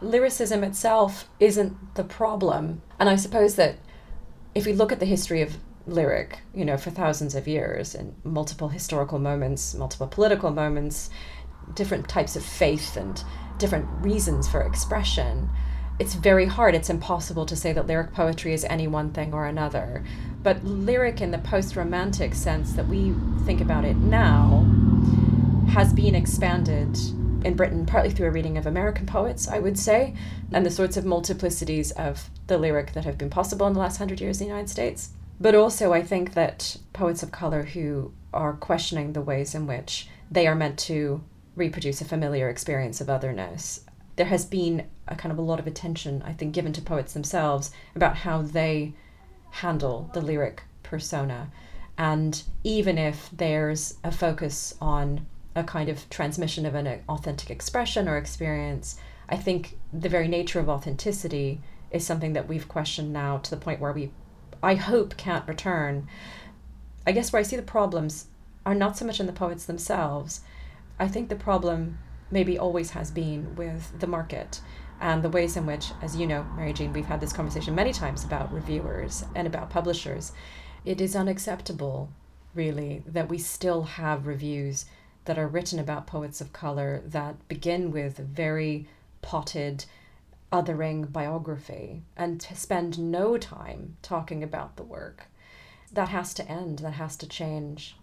Lyricism 0.00 0.64
itself 0.64 1.28
isn't 1.38 1.94
the 1.94 2.04
problem. 2.04 2.82
And 2.98 3.08
I 3.08 3.14
suppose 3.14 3.54
that 3.54 3.76
if 4.54 4.66
we 4.66 4.72
look 4.72 4.90
at 4.90 4.98
the 4.98 5.06
history 5.06 5.40
of 5.40 5.56
lyric, 5.86 6.40
you 6.52 6.64
know, 6.64 6.76
for 6.76 6.90
thousands 6.90 7.36
of 7.36 7.46
years 7.46 7.94
and 7.94 8.14
multiple 8.24 8.68
historical 8.68 9.20
moments, 9.20 9.74
multiple 9.74 10.08
political 10.08 10.50
moments, 10.50 11.10
different 11.74 12.08
types 12.08 12.34
of 12.34 12.44
faith 12.44 12.96
and 12.96 13.22
different 13.58 13.86
reasons 14.04 14.48
for 14.48 14.62
expression 14.62 15.48
it's 15.98 16.14
very 16.14 16.46
hard, 16.46 16.74
it's 16.74 16.90
impossible 16.90 17.46
to 17.46 17.56
say 17.56 17.72
that 17.72 17.86
lyric 17.86 18.12
poetry 18.12 18.52
is 18.52 18.64
any 18.64 18.86
one 18.86 19.12
thing 19.12 19.32
or 19.32 19.46
another. 19.46 20.04
But 20.42 20.64
lyric, 20.64 21.20
in 21.20 21.30
the 21.30 21.38
post 21.38 21.76
romantic 21.76 22.34
sense 22.34 22.72
that 22.72 22.88
we 22.88 23.14
think 23.44 23.60
about 23.60 23.84
it 23.84 23.96
now, 23.96 24.66
has 25.70 25.92
been 25.92 26.14
expanded 26.14 26.98
in 27.44 27.54
Britain, 27.54 27.86
partly 27.86 28.10
through 28.10 28.28
a 28.28 28.32
reading 28.32 28.56
of 28.56 28.66
American 28.66 29.06
poets, 29.06 29.48
I 29.48 29.58
would 29.58 29.78
say, 29.78 30.14
and 30.52 30.64
the 30.64 30.70
sorts 30.70 30.96
of 30.96 31.04
multiplicities 31.04 31.92
of 31.92 32.30
the 32.46 32.58
lyric 32.58 32.92
that 32.92 33.04
have 33.04 33.18
been 33.18 33.30
possible 33.30 33.66
in 33.66 33.72
the 33.72 33.80
last 33.80 33.98
hundred 33.98 34.20
years 34.20 34.40
in 34.40 34.46
the 34.46 34.50
United 34.50 34.70
States. 34.70 35.10
But 35.40 35.54
also, 35.54 35.92
I 35.92 36.02
think 36.02 36.34
that 36.34 36.76
poets 36.92 37.22
of 37.22 37.32
color 37.32 37.64
who 37.64 38.12
are 38.32 38.52
questioning 38.52 39.12
the 39.12 39.20
ways 39.20 39.54
in 39.54 39.66
which 39.66 40.08
they 40.30 40.46
are 40.46 40.54
meant 40.54 40.78
to 40.80 41.22
reproduce 41.56 42.00
a 42.00 42.04
familiar 42.04 42.48
experience 42.48 43.00
of 43.00 43.10
otherness 43.10 43.84
there 44.16 44.26
has 44.26 44.44
been 44.44 44.86
a 45.08 45.16
kind 45.16 45.32
of 45.32 45.38
a 45.38 45.42
lot 45.42 45.58
of 45.58 45.66
attention, 45.66 46.22
I 46.24 46.32
think, 46.32 46.52
given 46.52 46.72
to 46.74 46.82
poets 46.82 47.12
themselves 47.12 47.70
about 47.94 48.18
how 48.18 48.42
they 48.42 48.94
handle 49.50 50.10
the 50.14 50.20
lyric 50.20 50.62
persona. 50.82 51.50
And 51.98 52.42
even 52.64 52.98
if 52.98 53.30
there's 53.32 53.98
a 54.02 54.10
focus 54.10 54.74
on 54.80 55.26
a 55.54 55.64
kind 55.64 55.88
of 55.88 56.08
transmission 56.08 56.64
of 56.64 56.74
an 56.74 57.00
authentic 57.08 57.50
expression 57.50 58.08
or 58.08 58.16
experience, 58.16 58.98
I 59.28 59.36
think 59.36 59.78
the 59.92 60.08
very 60.08 60.28
nature 60.28 60.60
of 60.60 60.68
authenticity 60.68 61.60
is 61.90 62.06
something 62.06 62.32
that 62.32 62.48
we've 62.48 62.68
questioned 62.68 63.12
now 63.12 63.38
to 63.38 63.50
the 63.50 63.56
point 63.56 63.80
where 63.80 63.92
we, 63.92 64.10
I 64.62 64.74
hope, 64.74 65.16
can't 65.16 65.46
return. 65.46 66.08
I 67.06 67.12
guess 67.12 67.32
where 67.32 67.40
I 67.40 67.44
see 67.44 67.56
the 67.56 67.62
problems 67.62 68.26
are 68.64 68.74
not 68.74 68.96
so 68.96 69.04
much 69.04 69.20
in 69.20 69.26
the 69.26 69.32
poets 69.32 69.66
themselves. 69.66 70.40
I 70.98 71.08
think 71.08 71.28
the 71.28 71.36
problem 71.36 71.98
maybe 72.32 72.58
always 72.58 72.90
has 72.90 73.10
been 73.10 73.54
with 73.54 74.00
the 74.00 74.06
market 74.06 74.60
and 75.00 75.22
the 75.22 75.28
ways 75.28 75.56
in 75.56 75.66
which, 75.66 75.90
as 76.00 76.16
you 76.16 76.26
know, 76.26 76.44
Mary 76.56 76.72
Jean, 76.72 76.92
we've 76.92 77.06
had 77.06 77.20
this 77.20 77.32
conversation 77.32 77.74
many 77.74 77.92
times 77.92 78.24
about 78.24 78.52
reviewers 78.52 79.24
and 79.34 79.48
about 79.48 79.68
publishers. 79.68 80.32
It 80.84 81.00
is 81.00 81.16
unacceptable, 81.16 82.10
really, 82.54 83.02
that 83.06 83.28
we 83.28 83.38
still 83.38 83.82
have 83.82 84.28
reviews 84.28 84.86
that 85.24 85.38
are 85.38 85.48
written 85.48 85.80
about 85.80 86.06
poets 86.06 86.40
of 86.40 86.52
color 86.52 87.02
that 87.04 87.48
begin 87.48 87.90
with 87.90 88.16
very 88.18 88.88
potted, 89.22 89.84
othering 90.52 91.10
biography 91.10 92.02
and 92.16 92.40
spend 92.54 92.98
no 92.98 93.36
time 93.36 93.96
talking 94.02 94.42
about 94.42 94.76
the 94.76 94.82
work. 94.84 95.26
That 95.92 96.10
has 96.10 96.32
to 96.34 96.48
end, 96.48 96.78
that 96.80 96.94
has 96.94 97.16
to 97.16 97.26
change. 97.26 97.96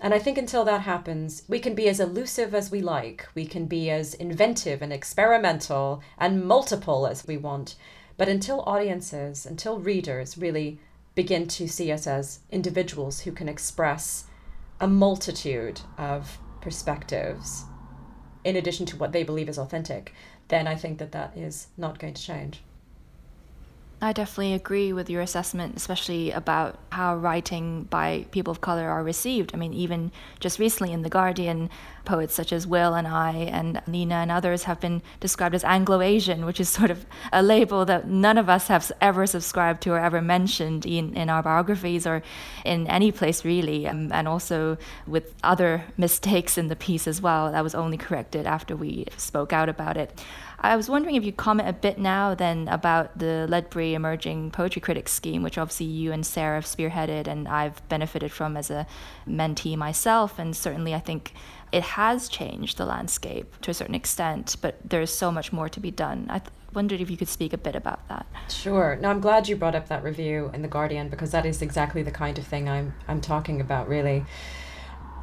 And 0.00 0.14
I 0.14 0.18
think 0.18 0.38
until 0.38 0.64
that 0.64 0.82
happens, 0.82 1.42
we 1.48 1.58
can 1.58 1.74
be 1.74 1.88
as 1.88 1.98
elusive 1.98 2.54
as 2.54 2.70
we 2.70 2.80
like. 2.80 3.26
We 3.34 3.46
can 3.46 3.66
be 3.66 3.90
as 3.90 4.14
inventive 4.14 4.80
and 4.80 4.92
experimental 4.92 6.02
and 6.18 6.44
multiple 6.44 7.06
as 7.06 7.26
we 7.26 7.36
want. 7.36 7.74
But 8.16 8.28
until 8.28 8.60
audiences, 8.60 9.44
until 9.44 9.80
readers 9.80 10.38
really 10.38 10.78
begin 11.14 11.48
to 11.48 11.68
see 11.68 11.90
us 11.90 12.06
as 12.06 12.40
individuals 12.50 13.20
who 13.20 13.32
can 13.32 13.48
express 13.48 14.24
a 14.80 14.86
multitude 14.86 15.80
of 15.96 16.38
perspectives 16.60 17.64
in 18.44 18.54
addition 18.54 18.86
to 18.86 18.96
what 18.96 19.10
they 19.12 19.24
believe 19.24 19.48
is 19.48 19.58
authentic, 19.58 20.14
then 20.46 20.68
I 20.68 20.76
think 20.76 20.98
that 20.98 21.12
that 21.12 21.36
is 21.36 21.66
not 21.76 21.98
going 21.98 22.14
to 22.14 22.22
change. 22.22 22.62
I 24.00 24.12
definitely 24.12 24.54
agree 24.54 24.92
with 24.92 25.10
your 25.10 25.22
assessment, 25.22 25.74
especially 25.76 26.30
about 26.30 26.78
how 26.92 27.16
writing 27.16 27.82
by 27.84 28.26
people 28.30 28.52
of 28.52 28.60
color 28.60 28.88
are 28.88 29.02
received. 29.02 29.50
I 29.52 29.56
mean, 29.56 29.72
even 29.72 30.12
just 30.38 30.60
recently 30.60 30.92
in 30.92 31.02
The 31.02 31.08
Guardian, 31.08 31.68
poets 32.04 32.32
such 32.32 32.52
as 32.52 32.64
Will 32.64 32.94
and 32.94 33.08
I 33.08 33.32
and 33.32 33.82
Nina 33.88 34.14
and 34.14 34.30
others 34.30 34.64
have 34.64 34.80
been 34.80 35.02
described 35.18 35.54
as 35.54 35.64
Anglo 35.64 36.00
Asian, 36.00 36.46
which 36.46 36.60
is 36.60 36.68
sort 36.78 36.92
of 36.92 37.06
a 37.32 37.42
label 37.42 37.84
that 37.86 38.06
none 38.08 38.38
of 38.38 38.48
us 38.48 38.68
have 38.68 38.90
ever 39.00 39.26
subscribed 39.26 39.82
to 39.82 39.92
or 39.92 39.98
ever 39.98 40.22
mentioned 40.22 40.86
in, 40.86 41.14
in 41.14 41.28
our 41.28 41.42
biographies 41.42 42.06
or 42.06 42.22
in 42.64 42.86
any 42.86 43.10
place 43.10 43.44
really. 43.44 43.88
Um, 43.88 44.12
and 44.12 44.28
also 44.28 44.78
with 45.08 45.34
other 45.42 45.84
mistakes 45.96 46.56
in 46.56 46.68
the 46.68 46.76
piece 46.76 47.08
as 47.08 47.20
well, 47.20 47.50
that 47.50 47.64
was 47.64 47.74
only 47.74 47.96
corrected 47.96 48.46
after 48.46 48.76
we 48.76 49.06
spoke 49.16 49.52
out 49.52 49.68
about 49.68 49.96
it. 49.96 50.22
I 50.60 50.74
was 50.74 50.90
wondering 50.90 51.14
if 51.14 51.24
you 51.24 51.32
comment 51.32 51.68
a 51.68 51.72
bit 51.72 51.98
now 51.98 52.34
then 52.34 52.66
about 52.66 53.16
the 53.16 53.46
Ledbury 53.48 53.94
Emerging 53.94 54.50
Poetry 54.50 54.80
Critics 54.80 55.12
Scheme, 55.12 55.44
which 55.44 55.56
obviously 55.56 55.86
you 55.86 56.10
and 56.10 56.26
Sarah 56.26 56.56
have 56.56 56.64
spearheaded 56.64 57.28
and 57.28 57.46
I've 57.46 57.86
benefited 57.88 58.32
from 58.32 58.56
as 58.56 58.68
a 58.68 58.84
mentee 59.26 59.76
myself. 59.76 60.36
And 60.36 60.56
certainly 60.56 60.94
I 60.94 60.98
think 60.98 61.32
it 61.70 61.82
has 61.82 62.28
changed 62.28 62.76
the 62.76 62.86
landscape 62.86 63.60
to 63.60 63.70
a 63.70 63.74
certain 63.74 63.94
extent, 63.94 64.56
but 64.60 64.78
there's 64.84 65.12
so 65.12 65.30
much 65.30 65.52
more 65.52 65.68
to 65.68 65.78
be 65.78 65.92
done. 65.92 66.26
I 66.28 66.40
th- 66.40 66.50
wondered 66.74 67.00
if 67.00 67.08
you 67.08 67.16
could 67.16 67.28
speak 67.28 67.52
a 67.52 67.58
bit 67.58 67.76
about 67.76 68.08
that. 68.08 68.26
Sure. 68.48 68.96
No, 69.00 69.10
I'm 69.10 69.20
glad 69.20 69.48
you 69.48 69.54
brought 69.54 69.76
up 69.76 69.86
that 69.88 70.02
review 70.02 70.50
in 70.52 70.62
the 70.62 70.68
Guardian 70.68 71.08
because 71.08 71.30
that 71.30 71.46
is 71.46 71.62
exactly 71.62 72.02
the 72.02 72.10
kind 72.10 72.36
of 72.36 72.46
thing 72.46 72.68
I'm 72.68 72.94
I'm 73.06 73.20
talking 73.20 73.60
about 73.60 73.88
really. 73.88 74.24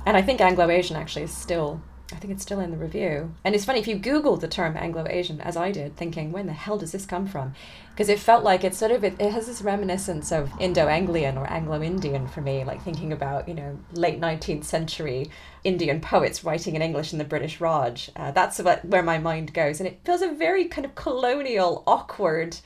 And 0.05 0.15
I 0.15 0.21
think 0.21 0.39
Anglo 0.39 0.69
Asian 0.69 0.95
actually 0.95 1.23
is 1.23 1.35
still 1.35 1.81
I 2.11 2.17
think 2.17 2.31
it's 2.31 2.43
still 2.43 2.59
in 2.59 2.69
the 2.69 2.77
review. 2.77 3.33
And 3.43 3.55
it's 3.55 3.65
funny 3.65 3.79
if 3.79 3.87
you 3.87 3.95
Google 3.95 4.37
the 4.37 4.47
term 4.47 4.77
Anglo 4.77 5.07
Asian, 5.09 5.41
as 5.41 5.57
I 5.57 5.71
did, 5.71 5.95
thinking, 5.95 6.31
when 6.31 6.45
the 6.45 6.53
hell 6.53 6.77
does 6.77 6.91
this 6.91 7.05
come 7.05 7.25
from? 7.25 7.55
Because 7.89 8.09
it 8.09 8.19
felt 8.19 8.43
like 8.43 8.63
it's 8.63 8.77
sort 8.77 8.91
of, 8.91 9.03
it, 9.03 9.15
it 9.19 9.31
has 9.31 9.47
this 9.47 9.63
reminiscence 9.63 10.31
of 10.31 10.51
Indo 10.59 10.87
Anglian 10.87 11.35
or 11.35 11.49
Anglo 11.51 11.81
Indian 11.81 12.27
for 12.27 12.41
me, 12.41 12.63
like 12.63 12.83
thinking 12.83 13.11
about, 13.11 13.47
you 13.47 13.55
know, 13.55 13.79
late 13.93 14.21
19th 14.21 14.65
century 14.65 15.31
Indian 15.63 15.99
poets 15.99 16.43
writing 16.43 16.75
in 16.75 16.83
English 16.83 17.11
in 17.11 17.17
the 17.17 17.25
British 17.25 17.59
Raj. 17.59 18.11
Uh, 18.15 18.29
that's 18.31 18.59
what, 18.59 18.85
where 18.85 19.03
my 19.03 19.17
mind 19.17 19.53
goes. 19.53 19.79
And 19.79 19.87
it 19.87 19.99
feels 20.03 20.21
a 20.21 20.31
very 20.31 20.65
kind 20.65 20.85
of 20.85 20.93
colonial, 20.93 21.83
awkward, 21.87 22.57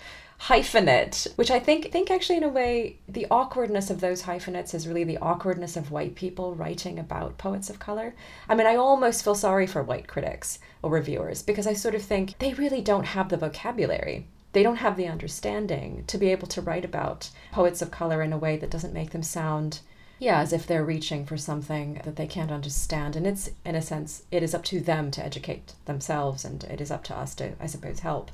hyphenate, 0.44 1.28
which 1.36 1.52
I 1.52 1.60
think 1.60 1.92
think 1.92 2.10
actually 2.10 2.38
in 2.38 2.44
a 2.44 2.50
way 2.50 2.98
the 3.08 3.28
awkwardness 3.30 3.90
of 3.90 4.00
those 4.00 4.22
hyphenates 4.22 4.74
is 4.74 4.88
really 4.88 5.04
the 5.04 5.18
awkwardness 5.18 5.76
of 5.76 5.92
white 5.92 6.16
people 6.16 6.56
writing 6.56 6.98
about 6.98 7.38
poets 7.38 7.70
of 7.70 7.80
color. 7.80 8.16
I 8.48 8.56
mean, 8.56 8.66
I 8.66 8.76
almost 8.76 9.24
feel 9.24 9.36
sorry 9.36 9.68
for 9.68 9.84
white 9.84 10.08
critics 10.08 10.60
or 10.82 10.92
reviewers 10.92 11.42
because 11.42 11.68
I 11.68 11.74
sort 11.74 11.96
of 11.96 12.02
think 12.02 12.38
they 12.40 12.54
really 12.54 12.82
don't 12.82 13.06
have 13.06 13.30
the 13.30 13.38
vocabulary. 13.38 14.28
They 14.54 14.64
don't 14.64 14.78
have 14.78 14.98
the 14.98 15.08
understanding 15.08 16.06
to 16.08 16.18
be 16.18 16.32
able 16.32 16.48
to 16.48 16.62
write 16.62 16.86
about 16.86 17.30
poets 17.52 17.82
of 17.82 17.92
color 17.92 18.22
in 18.22 18.34
a 18.34 18.38
way 18.38 18.58
that 18.58 18.72
doesn't 18.72 18.94
make 18.94 19.12
them 19.12 19.24
sound 19.24 19.82
yeah, 20.20 20.42
as 20.42 20.52
if 20.52 20.68
they're 20.68 20.84
reaching 20.84 21.26
for 21.26 21.38
something 21.38 22.02
that 22.04 22.18
they 22.18 22.28
can't 22.28 22.52
understand. 22.52 23.16
And 23.16 23.26
it's, 23.26 23.50
in 23.66 23.76
a 23.76 23.82
sense, 23.82 24.24
it 24.32 24.44
is 24.44 24.54
up 24.54 24.66
to 24.66 24.82
them 24.82 25.12
to 25.12 25.24
educate 25.26 25.74
themselves, 25.86 26.44
and 26.44 26.62
it 26.66 26.82
is 26.82 26.92
up 26.92 27.06
to 27.06 27.16
us 27.16 27.34
to, 27.36 27.54
I 27.60 27.68
suppose, 27.68 28.00
help. 28.00 28.30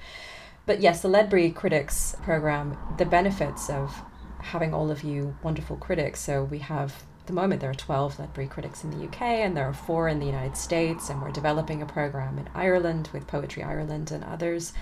But 0.65 0.81
yes, 0.81 1.01
the 1.01 1.07
Ledbury 1.07 1.51
Critics 1.51 2.15
program, 2.23 2.77
the 2.97 3.05
benefits 3.05 3.69
of 3.69 4.01
having 4.39 4.73
all 4.73 4.89
of 4.91 5.03
you 5.03 5.35
wonderful 5.43 5.77
critics. 5.77 6.19
So 6.19 6.43
we 6.43 6.59
have 6.59 7.03
at 7.21 7.27
the 7.27 7.33
moment 7.33 7.61
there 7.61 7.71
are 7.71 7.75
12 7.75 8.19
Ledbury 8.19 8.47
critics 8.47 8.83
in 8.83 8.91
the 8.91 9.05
UK 9.05 9.21
and 9.21 9.57
there 9.57 9.67
are 9.67 9.73
four 9.73 10.07
in 10.07 10.19
the 10.19 10.25
United 10.27 10.55
States 10.55 11.09
and 11.09 11.21
we're 11.21 11.31
developing 11.31 11.81
a 11.81 11.85
program 11.85 12.37
in 12.37 12.47
Ireland 12.53 13.09
with 13.13 13.25
Poetry 13.25 13.63
Ireland 13.63 14.11
and 14.11 14.23
others 14.23 14.73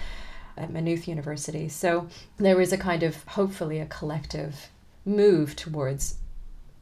at 0.57 0.69
Maynooth 0.69 1.07
University. 1.07 1.69
So 1.69 2.07
there 2.37 2.59
is 2.59 2.73
a 2.73 2.77
kind 2.77 3.03
of 3.03 3.23
hopefully 3.23 3.79
a 3.79 3.85
collective 3.85 4.69
move 5.05 5.55
towards 5.55 6.15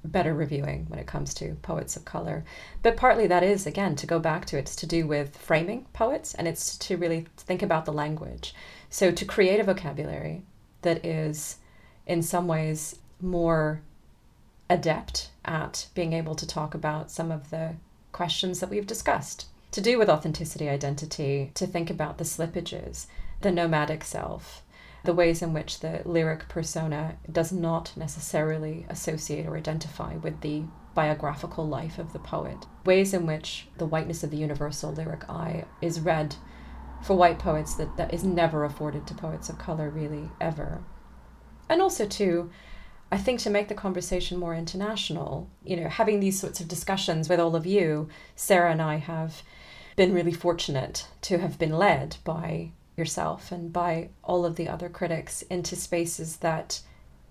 better 0.03 0.33
reviewing 0.33 0.85
when 0.87 0.99
it 0.99 1.07
comes 1.07 1.33
to 1.35 1.55
poets 1.61 1.95
of 1.95 2.05
color. 2.05 2.43
But 2.81 2.97
partly 2.97 3.27
that 3.27 3.43
is, 3.43 3.67
again, 3.67 3.95
to 3.97 4.07
go 4.07 4.19
back 4.19 4.45
to 4.45 4.57
it's 4.57 4.75
to 4.77 4.85
do 4.85 5.05
with 5.05 5.37
framing 5.37 5.85
poets 5.93 6.33
and 6.33 6.47
it's 6.47 6.77
to 6.79 6.97
really 6.97 7.27
think 7.37 7.61
about 7.61 7.85
the 7.85 7.93
language. 7.93 8.53
So, 8.89 9.11
to 9.11 9.25
create 9.25 9.59
a 9.59 9.63
vocabulary 9.63 10.43
that 10.81 11.05
is 11.05 11.57
in 12.07 12.23
some 12.23 12.47
ways 12.47 12.97
more 13.21 13.81
adept 14.69 15.29
at 15.45 15.87
being 15.93 16.13
able 16.13 16.35
to 16.35 16.47
talk 16.47 16.73
about 16.73 17.11
some 17.11 17.31
of 17.31 17.49
the 17.49 17.75
questions 18.11 18.59
that 18.59 18.69
we've 18.69 18.87
discussed. 18.87 19.47
To 19.71 19.81
do 19.81 19.97
with 19.97 20.09
authenticity, 20.09 20.67
identity, 20.67 21.51
to 21.53 21.65
think 21.65 21.89
about 21.89 22.17
the 22.17 22.23
slippages, 22.23 23.07
the 23.41 23.51
nomadic 23.51 24.03
self, 24.03 24.63
the 25.03 25.13
ways 25.13 25.41
in 25.41 25.53
which 25.53 25.79
the 25.79 26.01
lyric 26.05 26.47
persona 26.47 27.17
does 27.31 27.51
not 27.51 27.91
necessarily 27.95 28.85
associate 28.89 29.47
or 29.47 29.57
identify 29.57 30.15
with 30.17 30.41
the 30.41 30.63
biographical 30.93 31.67
life 31.67 31.97
of 31.97 32.13
the 32.13 32.19
poet, 32.19 32.65
ways 32.85 33.13
in 33.13 33.25
which 33.25 33.67
the 33.77 33.85
whiteness 33.85 34.23
of 34.23 34.29
the 34.29 34.37
universal 34.37 34.91
lyric 34.91 35.27
I 35.29 35.65
is 35.81 36.01
read 36.01 36.35
for 37.01 37.15
white 37.15 37.39
poets 37.39 37.73
that, 37.75 37.97
that 37.97 38.13
is 38.13 38.23
never 38.23 38.63
afforded 38.63 39.07
to 39.07 39.13
poets 39.15 39.49
of 39.49 39.57
color, 39.57 39.89
really, 39.89 40.29
ever. 40.39 40.83
And 41.67 41.81
also, 41.81 42.05
too, 42.05 42.51
I 43.11 43.17
think 43.17 43.39
to 43.41 43.49
make 43.49 43.69
the 43.69 43.73
conversation 43.73 44.37
more 44.37 44.53
international, 44.53 45.49
you 45.63 45.77
know, 45.77 45.89
having 45.89 46.19
these 46.19 46.39
sorts 46.39 46.59
of 46.59 46.67
discussions 46.67 47.27
with 47.27 47.39
all 47.39 47.55
of 47.55 47.65
you, 47.65 48.07
Sarah 48.35 48.71
and 48.71 48.81
I 48.81 48.97
have 48.97 49.41
been 49.95 50.13
really 50.13 50.31
fortunate 50.31 51.07
to 51.21 51.39
have 51.39 51.57
been 51.57 51.77
led 51.77 52.17
by 52.23 52.71
yourself 52.97 53.51
and 53.51 53.71
by 53.71 54.09
all 54.23 54.45
of 54.45 54.55
the 54.55 54.67
other 54.67 54.89
critics 54.89 55.41
into 55.43 55.75
spaces 55.75 56.37
that 56.37 56.81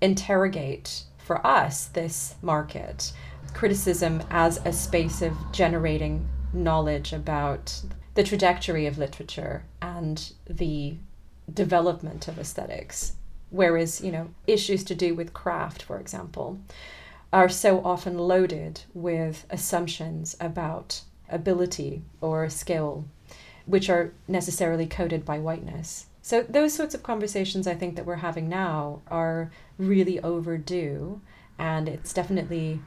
interrogate 0.00 1.04
for 1.18 1.46
us 1.46 1.86
this 1.86 2.34
market 2.42 3.12
criticism 3.52 4.22
as 4.30 4.58
a 4.64 4.72
space 4.72 5.22
of 5.22 5.34
generating 5.52 6.28
knowledge 6.52 7.12
about 7.12 7.82
the 8.14 8.22
trajectory 8.22 8.86
of 8.86 8.98
literature 8.98 9.64
and 9.80 10.32
the 10.48 10.94
development 11.52 12.28
of 12.28 12.38
aesthetics. 12.38 13.14
Whereas, 13.50 14.00
you 14.00 14.12
know, 14.12 14.30
issues 14.46 14.84
to 14.84 14.94
do 14.94 15.14
with 15.14 15.32
craft, 15.32 15.82
for 15.82 15.98
example, 15.98 16.60
are 17.32 17.48
so 17.48 17.84
often 17.84 18.18
loaded 18.18 18.82
with 18.94 19.46
assumptions 19.50 20.36
about 20.40 21.02
ability 21.28 22.02
or 22.20 22.48
skill, 22.48 23.04
which 23.66 23.88
are 23.90 24.12
necessarily 24.28 24.86
coded 24.86 25.24
by 25.24 25.38
whiteness. 25.38 26.06
So, 26.22 26.42
those 26.42 26.74
sorts 26.74 26.94
of 26.94 27.02
conversations 27.02 27.66
I 27.66 27.74
think 27.74 27.96
that 27.96 28.06
we're 28.06 28.16
having 28.16 28.48
now 28.48 29.02
are 29.08 29.50
really 29.78 30.20
overdue. 30.20 31.20
And 31.58 31.88
it's 31.88 32.12
definitely 32.12 32.80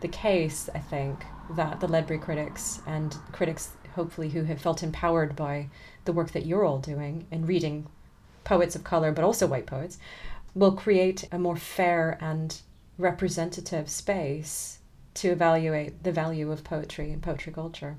the 0.00 0.08
case, 0.08 0.68
I 0.74 0.78
think, 0.78 1.24
that 1.50 1.80
the 1.80 1.88
Ledbury 1.88 2.18
critics 2.18 2.80
and 2.86 3.16
critics 3.32 3.70
hopefully 3.94 4.28
who 4.28 4.44
have 4.44 4.60
felt 4.60 4.82
empowered 4.82 5.34
by 5.34 5.68
the 6.04 6.12
work 6.12 6.32
that 6.32 6.46
you're 6.46 6.64
all 6.64 6.78
doing 6.78 7.26
in 7.30 7.46
reading 7.46 7.86
poets 8.44 8.76
of 8.76 8.84
color, 8.84 9.10
but 9.10 9.24
also 9.24 9.46
white 9.46 9.66
poets, 9.66 9.98
will 10.54 10.72
create 10.72 11.28
a 11.32 11.38
more 11.38 11.56
fair 11.56 12.16
and 12.20 12.60
representative 12.98 13.88
space 13.88 14.78
to 15.14 15.30
evaluate 15.30 16.02
the 16.02 16.12
value 16.12 16.52
of 16.52 16.62
poetry 16.62 17.10
and 17.10 17.22
poetry 17.22 17.52
culture. 17.52 17.96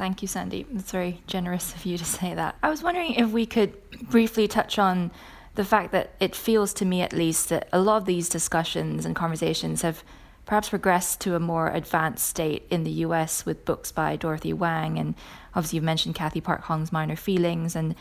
Thank 0.00 0.22
you, 0.22 0.28
Sandy. 0.28 0.64
It's 0.74 0.92
very 0.92 1.20
generous 1.26 1.74
of 1.74 1.84
you 1.84 1.98
to 1.98 2.06
say 2.06 2.32
that. 2.32 2.56
I 2.62 2.70
was 2.70 2.82
wondering 2.82 3.12
if 3.16 3.32
we 3.32 3.44
could 3.44 3.74
briefly 4.08 4.48
touch 4.48 4.78
on 4.78 5.10
the 5.56 5.64
fact 5.64 5.92
that 5.92 6.14
it 6.18 6.34
feels 6.34 6.72
to 6.74 6.86
me, 6.86 7.02
at 7.02 7.12
least, 7.12 7.50
that 7.50 7.68
a 7.70 7.82
lot 7.82 7.98
of 7.98 8.06
these 8.06 8.30
discussions 8.30 9.04
and 9.04 9.14
conversations 9.14 9.82
have 9.82 10.02
perhaps 10.46 10.70
progressed 10.70 11.20
to 11.20 11.34
a 11.34 11.38
more 11.38 11.68
advanced 11.68 12.26
state 12.26 12.66
in 12.70 12.84
the 12.84 12.90
US 13.04 13.44
with 13.44 13.66
books 13.66 13.92
by 13.92 14.16
Dorothy 14.16 14.54
Wang. 14.54 14.98
And 14.98 15.16
obviously, 15.54 15.76
you've 15.76 15.84
mentioned 15.84 16.14
Cathy 16.14 16.40
Park 16.40 16.62
Hong's 16.62 16.90
Minor 16.90 17.14
Feelings. 17.14 17.76
And 17.76 17.94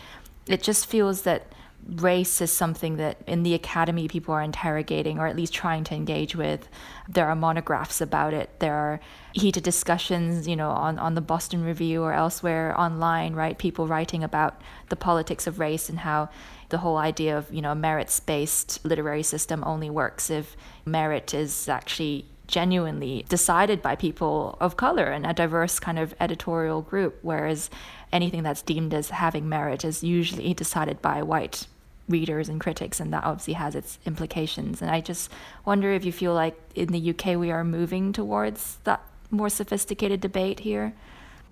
it 0.47 0.63
just 0.63 0.85
feels 0.85 1.23
that 1.23 1.51
race 1.87 2.41
is 2.41 2.51
something 2.51 2.97
that 2.97 3.17
in 3.25 3.43
the 3.43 3.53
academy 3.53 4.07
people 4.07 4.33
are 4.33 4.41
interrogating 4.41 5.17
or 5.17 5.27
at 5.27 5.35
least 5.35 5.53
trying 5.53 5.83
to 5.85 5.95
engage 5.95 6.35
with. 6.35 6.67
There 7.07 7.27
are 7.27 7.35
monographs 7.35 8.01
about 8.01 8.33
it. 8.33 8.59
There 8.59 8.75
are 8.75 8.99
heated 9.33 9.63
discussions, 9.63 10.47
you 10.47 10.55
know, 10.55 10.69
on, 10.69 10.99
on 10.99 11.15
the 11.15 11.21
Boston 11.21 11.63
Review 11.63 12.03
or 12.03 12.13
elsewhere 12.13 12.79
online, 12.79 13.33
right? 13.33 13.57
People 13.57 13.87
writing 13.87 14.23
about 14.23 14.61
the 14.89 14.95
politics 14.95 15.47
of 15.47 15.59
race 15.59 15.89
and 15.89 15.99
how 15.99 16.29
the 16.69 16.79
whole 16.79 16.97
idea 16.97 17.37
of, 17.37 17.51
you 17.51 17.61
know, 17.61 17.71
a 17.71 17.75
merits 17.75 18.19
based 18.19 18.83
literary 18.85 19.23
system 19.23 19.63
only 19.63 19.89
works 19.89 20.29
if 20.29 20.55
merit 20.85 21.33
is 21.33 21.67
actually 21.67 22.25
genuinely 22.49 23.23
decided 23.29 23.81
by 23.81 23.95
people 23.95 24.57
of 24.59 24.75
color 24.75 25.05
and 25.05 25.25
a 25.25 25.33
diverse 25.33 25.79
kind 25.79 25.99
of 25.99 26.13
editorial 26.19 26.81
group, 26.81 27.19
whereas 27.21 27.69
anything 28.11 28.43
that's 28.43 28.63
deemed 28.63 28.93
as 28.93 29.11
having 29.11 29.47
merit 29.47 29.85
is 29.85 30.03
usually 30.03 30.53
decided 30.53 31.01
by 31.01 31.21
white 31.21 31.67
readers 32.09 32.49
and 32.49 32.59
critics, 32.59 32.99
and 32.99 33.13
that 33.13 33.23
obviously 33.23 33.53
has 33.53 33.75
its 33.75 33.99
implications. 34.05 34.81
And 34.81 34.89
I 34.89 34.99
just 34.99 35.31
wonder 35.63 35.93
if 35.93 36.03
you 36.03 36.11
feel 36.11 36.33
like 36.33 36.59
in 36.73 36.87
the 36.87 37.11
UK 37.11 37.37
we 37.37 37.51
are 37.51 37.63
moving 37.63 38.11
towards 38.11 38.79
that 38.83 39.01
more 39.29 39.49
sophisticated 39.49 40.19
debate 40.19 40.61
here. 40.61 40.93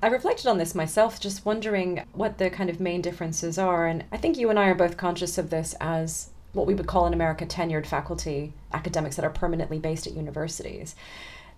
I 0.01 0.07
reflected 0.07 0.47
on 0.47 0.57
this 0.57 0.73
myself, 0.73 1.19
just 1.19 1.45
wondering 1.45 2.03
what 2.11 2.39
the 2.39 2.49
kind 2.49 2.71
of 2.71 2.79
main 2.79 3.01
differences 3.01 3.59
are. 3.59 3.85
And 3.85 4.03
I 4.11 4.17
think 4.17 4.37
you 4.37 4.49
and 4.49 4.57
I 4.57 4.67
are 4.69 4.75
both 4.75 4.97
conscious 4.97 5.37
of 5.37 5.51
this 5.51 5.75
as 5.79 6.29
what 6.53 6.67
we 6.67 6.73
would 6.73 6.87
call 6.87 7.05
in 7.05 7.13
America 7.13 7.45
tenured 7.45 7.85
faculty, 7.85 8.53
academics 8.73 9.15
that 9.15 9.25
are 9.25 9.29
permanently 9.29 9.79
based 9.79 10.07
at 10.07 10.13
universities. 10.13 10.95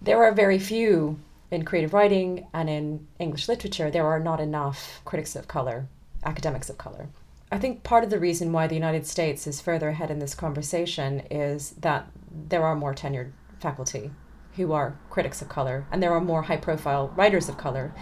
There 0.01 0.23
are 0.23 0.31
very 0.31 0.59
few 0.59 1.19
in 1.51 1.65
creative 1.65 1.93
writing 1.93 2.47
and 2.53 2.69
in 2.69 3.07
English 3.19 3.47
literature, 3.47 3.89
there 3.89 4.05
are 4.05 4.19
not 4.19 4.39
enough 4.39 5.01
critics 5.05 5.35
of 5.35 5.47
color, 5.47 5.87
academics 6.23 6.69
of 6.69 6.77
color. 6.77 7.09
I 7.51 7.57
think 7.57 7.83
part 7.83 8.03
of 8.03 8.11
the 8.11 8.19
reason 8.19 8.51
why 8.51 8.67
the 8.67 8.75
United 8.75 9.07
States 9.07 9.47
is 9.47 9.59
further 9.59 9.89
ahead 9.89 10.11
in 10.11 10.19
this 10.19 10.35
conversation 10.35 11.21
is 11.31 11.71
that 11.79 12.07
there 12.31 12.63
are 12.63 12.75
more 12.75 12.93
tenured 12.93 13.31
faculty 13.59 14.11
who 14.55 14.71
are 14.71 14.97
critics 15.09 15.41
of 15.41 15.49
color, 15.49 15.85
and 15.91 16.03
there 16.03 16.13
are 16.13 16.21
more 16.21 16.43
high 16.43 16.57
profile 16.57 17.11
writers 17.15 17.49
of 17.49 17.57
color 17.57 17.93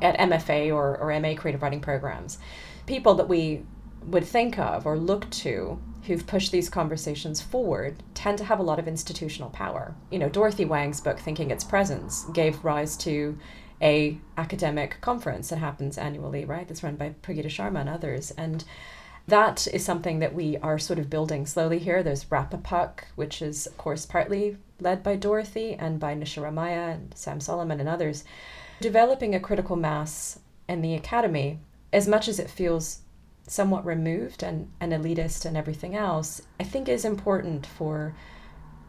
at 0.00 0.18
MFA 0.18 0.72
or, 0.72 0.96
or 0.96 1.18
MA 1.20 1.34
creative 1.34 1.60
writing 1.60 1.80
programs. 1.80 2.38
People 2.86 3.14
that 3.14 3.28
we 3.28 3.64
would 4.06 4.24
think 4.24 4.58
of 4.58 4.86
or 4.86 4.96
look 4.96 5.28
to 5.30 5.80
who've 6.06 6.26
pushed 6.26 6.52
these 6.52 6.68
conversations 6.68 7.40
forward 7.40 8.02
tend 8.14 8.38
to 8.38 8.44
have 8.44 8.58
a 8.58 8.62
lot 8.62 8.78
of 8.78 8.86
institutional 8.86 9.50
power. 9.50 9.94
You 10.10 10.18
know, 10.18 10.28
Dorothy 10.28 10.64
Wang's 10.64 11.00
book 11.00 11.18
Thinking 11.18 11.50
Its 11.50 11.64
Presence 11.64 12.24
gave 12.32 12.64
rise 12.64 12.96
to 12.98 13.38
a 13.80 14.18
academic 14.36 14.98
conference 15.00 15.48
that 15.48 15.58
happens 15.58 15.98
annually, 15.98 16.44
right? 16.44 16.68
That's 16.68 16.82
run 16.82 16.96
by 16.96 17.14
Prageeta 17.22 17.46
Sharma 17.46 17.80
and 17.80 17.88
others. 17.88 18.30
And 18.32 18.64
that 19.26 19.66
is 19.68 19.84
something 19.84 20.18
that 20.18 20.34
we 20.34 20.58
are 20.58 20.78
sort 20.78 20.98
of 20.98 21.10
building 21.10 21.46
slowly 21.46 21.78
here. 21.78 22.02
There's 22.02 22.26
Rapapuk, 22.26 23.00
which 23.14 23.40
is, 23.40 23.66
of 23.66 23.76
course, 23.78 24.04
partly 24.04 24.58
led 24.80 25.02
by 25.02 25.16
Dorothy 25.16 25.74
and 25.74 25.98
by 25.98 26.14
Nisha 26.14 26.42
Ramayya 26.42 26.94
and 26.94 27.16
Sam 27.16 27.40
Solomon 27.40 27.80
and 27.80 27.88
others, 27.88 28.24
developing 28.80 29.34
a 29.34 29.40
critical 29.40 29.76
mass 29.76 30.38
in 30.68 30.82
the 30.82 30.94
academy, 30.94 31.58
as 31.92 32.06
much 32.06 32.28
as 32.28 32.38
it 32.38 32.50
feels 32.50 33.00
somewhat 33.46 33.84
removed 33.84 34.42
and, 34.42 34.70
and 34.80 34.92
elitist 34.92 35.44
and 35.44 35.56
everything 35.56 35.94
else, 35.94 36.42
I 36.58 36.64
think 36.64 36.88
is 36.88 37.04
important 37.04 37.66
for 37.66 38.14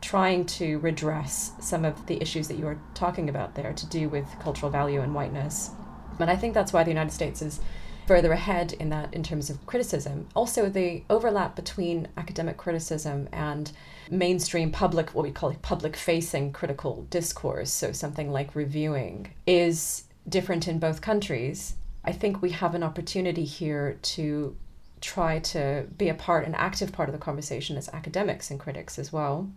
trying 0.02 0.46
to 0.46 0.78
redress 0.80 1.52
some 1.60 1.84
of 1.84 2.06
the 2.06 2.22
issues 2.22 2.48
that 2.48 2.58
you 2.58 2.68
are 2.68 2.80
talking 2.94 3.28
about 3.28 3.56
there 3.56 3.74
to 3.74 3.86
do 3.88 4.08
with 4.08 4.26
cultural 4.40 4.72
value 4.72 5.02
and 5.02 5.16
whiteness. 5.16 5.72
And 6.20 6.30
I 6.30 6.36
think 6.36 6.54
that's 6.54 6.72
why 6.72 6.84
the 6.84 6.92
United 6.92 7.12
States 7.12 7.42
is 7.42 7.60
further 8.08 8.32
ahead 8.32 8.74
in 8.74 8.90
that 8.90 9.14
in 9.14 9.24
terms 9.24 9.50
of 9.50 9.66
criticism. 9.66 10.28
Also, 10.36 10.70
the 10.70 11.04
overlap 11.10 11.56
between 11.56 12.08
academic 12.18 12.56
criticism 12.56 13.28
and 13.32 13.72
mainstream 14.10 14.72
public, 14.72 15.16
what 15.16 15.24
we 15.24 15.32
call 15.32 15.54
public 15.62 15.96
facing 15.96 16.52
critical 16.52 17.08
discourse, 17.10 17.72
so 17.72 17.92
something 17.92 18.32
like 18.32 18.56
reviewing, 18.56 19.34
is 19.48 20.04
different 20.30 20.68
in 20.68 20.78
both 20.78 21.02
countries. 21.02 21.76
I 22.06 22.12
think 22.12 22.42
we 22.42 22.52
have 22.52 22.76
an 22.76 22.84
opportunity 22.84 23.44
here 23.44 23.98
to 24.02 24.56
try 25.02 25.40
to 25.40 25.88
be 25.98 26.08
a 26.08 26.14
part, 26.14 26.48
an 26.48 26.56
active 26.56 26.92
part 26.92 27.10
of 27.10 27.14
the 27.14 27.20
conversation 27.20 27.78
as 27.78 27.90
academics 27.90 28.52
and 28.52 28.60
critics 28.60 29.00
as 29.00 29.12
well. 29.12 29.50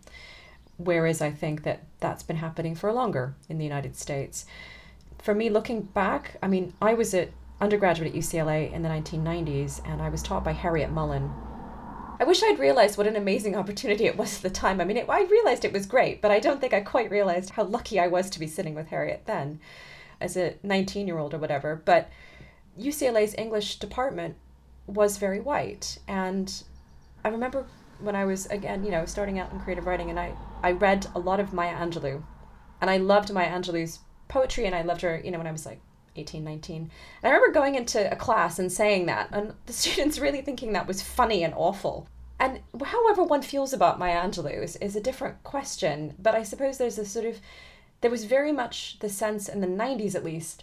Whereas 0.78 1.20
I 1.20 1.30
think 1.30 1.64
that 1.64 1.84
that's 2.00 2.22
been 2.22 2.36
happening 2.36 2.74
for 2.74 2.92
longer 2.92 3.34
in 3.48 3.58
the 3.58 3.64
United 3.64 3.96
States. 3.96 4.46
For 5.18 5.34
me, 5.34 5.50
looking 5.50 5.82
back, 5.82 6.36
I 6.42 6.48
mean, 6.48 6.72
I 6.80 6.94
was 6.94 7.12
at 7.12 7.30
undergraduate 7.60 8.14
at 8.14 8.18
UCLA 8.18 8.72
in 8.72 8.82
the 8.82 8.88
1990s 8.88 9.80
and 9.84 10.00
I 10.00 10.08
was 10.08 10.22
taught 10.22 10.44
by 10.44 10.54
Harryette 10.54 10.92
Mullen. 10.92 11.30
I 12.20 12.24
wish 12.24 12.42
I'd 12.42 12.58
realized 12.58 12.96
what 12.96 13.06
an 13.06 13.16
amazing 13.16 13.56
opportunity 13.56 14.06
it 14.06 14.16
was 14.16 14.36
at 14.36 14.42
the 14.42 14.50
time. 14.50 14.80
I 14.80 14.84
mean, 14.84 14.96
it, 14.96 15.06
I 15.08 15.24
realized 15.24 15.64
it 15.64 15.72
was 15.72 15.86
great, 15.86 16.22
but 16.22 16.30
I 16.30 16.40
don't 16.40 16.60
think 16.60 16.72
I 16.72 16.80
quite 16.80 17.10
realized 17.10 17.50
how 17.50 17.64
lucky 17.64 18.00
I 18.00 18.06
was 18.06 18.30
to 18.30 18.40
be 18.40 18.46
sitting 18.46 18.74
with 18.74 18.88
Harriet 18.88 19.24
then 19.26 19.60
as 20.20 20.36
a 20.36 20.54
19 20.62 21.06
year 21.06 21.18
old 21.18 21.34
or 21.34 21.38
whatever. 21.38 21.80
But 21.84 22.10
UCLA's 22.78 23.34
English 23.36 23.78
department 23.78 24.36
was 24.86 25.18
very 25.18 25.40
white. 25.40 25.98
And 26.08 26.62
I 27.24 27.28
remember 27.28 27.66
when 28.00 28.16
I 28.16 28.24
was, 28.24 28.46
again, 28.46 28.84
you 28.84 28.90
know, 28.90 29.04
starting 29.04 29.38
out 29.38 29.52
in 29.52 29.60
creative 29.60 29.86
writing, 29.86 30.10
and 30.10 30.18
I, 30.18 30.32
I 30.62 30.72
read 30.72 31.06
a 31.14 31.18
lot 31.18 31.40
of 31.40 31.52
Maya 31.52 31.74
Angelou. 31.74 32.22
And 32.80 32.90
I 32.90 32.96
loved 32.96 33.32
Maya 33.32 33.50
Angelou's 33.50 34.00
poetry, 34.28 34.66
and 34.66 34.74
I 34.74 34.82
loved 34.82 35.02
her, 35.02 35.20
you 35.22 35.30
know, 35.30 35.38
when 35.38 35.46
I 35.46 35.52
was 35.52 35.66
like 35.66 35.80
18, 36.16 36.44
19. 36.44 36.76
And 36.82 36.90
I 37.22 37.28
remember 37.28 37.52
going 37.52 37.74
into 37.74 38.10
a 38.10 38.16
class 38.16 38.58
and 38.58 38.70
saying 38.70 39.06
that, 39.06 39.28
and 39.32 39.54
the 39.66 39.72
students 39.84 40.18
really 40.18 40.42
thinking 40.42 40.72
that 40.72 40.86
was 40.86 41.02
funny 41.02 41.42
and 41.42 41.54
awful. 41.56 42.08
And 42.40 42.60
however 42.84 43.24
one 43.24 43.42
feels 43.42 43.72
about 43.72 43.98
Maya 43.98 44.22
Angelou 44.22 44.62
is, 44.62 44.76
is 44.76 44.94
a 44.94 45.00
different 45.00 45.42
question, 45.42 46.14
but 46.20 46.36
I 46.36 46.44
suppose 46.44 46.78
there's 46.78 46.98
a 46.98 47.04
sort 47.04 47.26
of, 47.26 47.40
there 48.00 48.12
was 48.12 48.24
very 48.24 48.52
much 48.52 49.00
the 49.00 49.08
sense 49.08 49.48
in 49.48 49.60
the 49.60 49.66
90s 49.66 50.14
at 50.14 50.24
least 50.24 50.62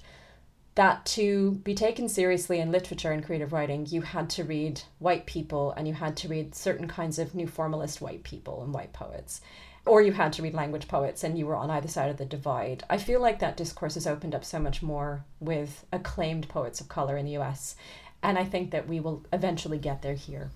that 0.76 1.06
to 1.06 1.52
be 1.64 1.74
taken 1.74 2.10
seriously 2.10 2.60
in 2.60 2.72
literature 2.72 3.12
and 3.12 3.26
creative 3.26 3.54
writing, 3.54 3.86
you 3.90 4.02
had 4.02 4.30
to 4.32 4.44
read 4.44 4.82
white 5.00 5.26
people 5.26 5.72
and 5.72 5.88
you 5.88 5.94
had 5.94 6.18
to 6.18 6.28
read 6.28 6.54
certain 6.54 6.88
kinds 6.88 7.18
of 7.18 7.34
new 7.34 7.48
formalist 7.48 8.02
white 8.02 8.24
people 8.24 8.62
and 8.62 8.74
white 8.74 8.92
poets. 8.92 9.40
Or 9.86 10.02
you 10.02 10.12
had 10.12 10.34
to 10.34 10.42
read 10.42 10.54
language 10.54 10.88
poets 10.88 11.24
and 11.24 11.38
you 11.38 11.46
were 11.46 11.56
on 11.56 11.70
either 11.70 11.88
side 11.88 12.10
of 12.10 12.18
the 12.18 12.26
divide. 12.26 12.84
I 12.90 12.98
feel 12.98 13.22
like 13.22 13.40
that 13.40 13.56
discourse 13.56 13.94
has 13.94 14.08
opened 14.08 14.36
up 14.36 14.44
so 14.44 14.60
much 14.60 14.82
more 14.82 15.24
with 15.40 15.86
acclaimed 15.94 16.50
poets 16.50 16.82
of 16.82 16.90
color 16.90 17.16
in 17.16 17.26
the 17.26 17.38
US. 17.38 17.76
And 18.22 18.38
I 18.38 18.44
think 18.44 18.72
that 18.72 18.88
we 18.88 19.00
will 19.00 19.24
eventually 19.32 19.78
get 19.78 20.02
there 20.02 20.16
here. 20.16 20.50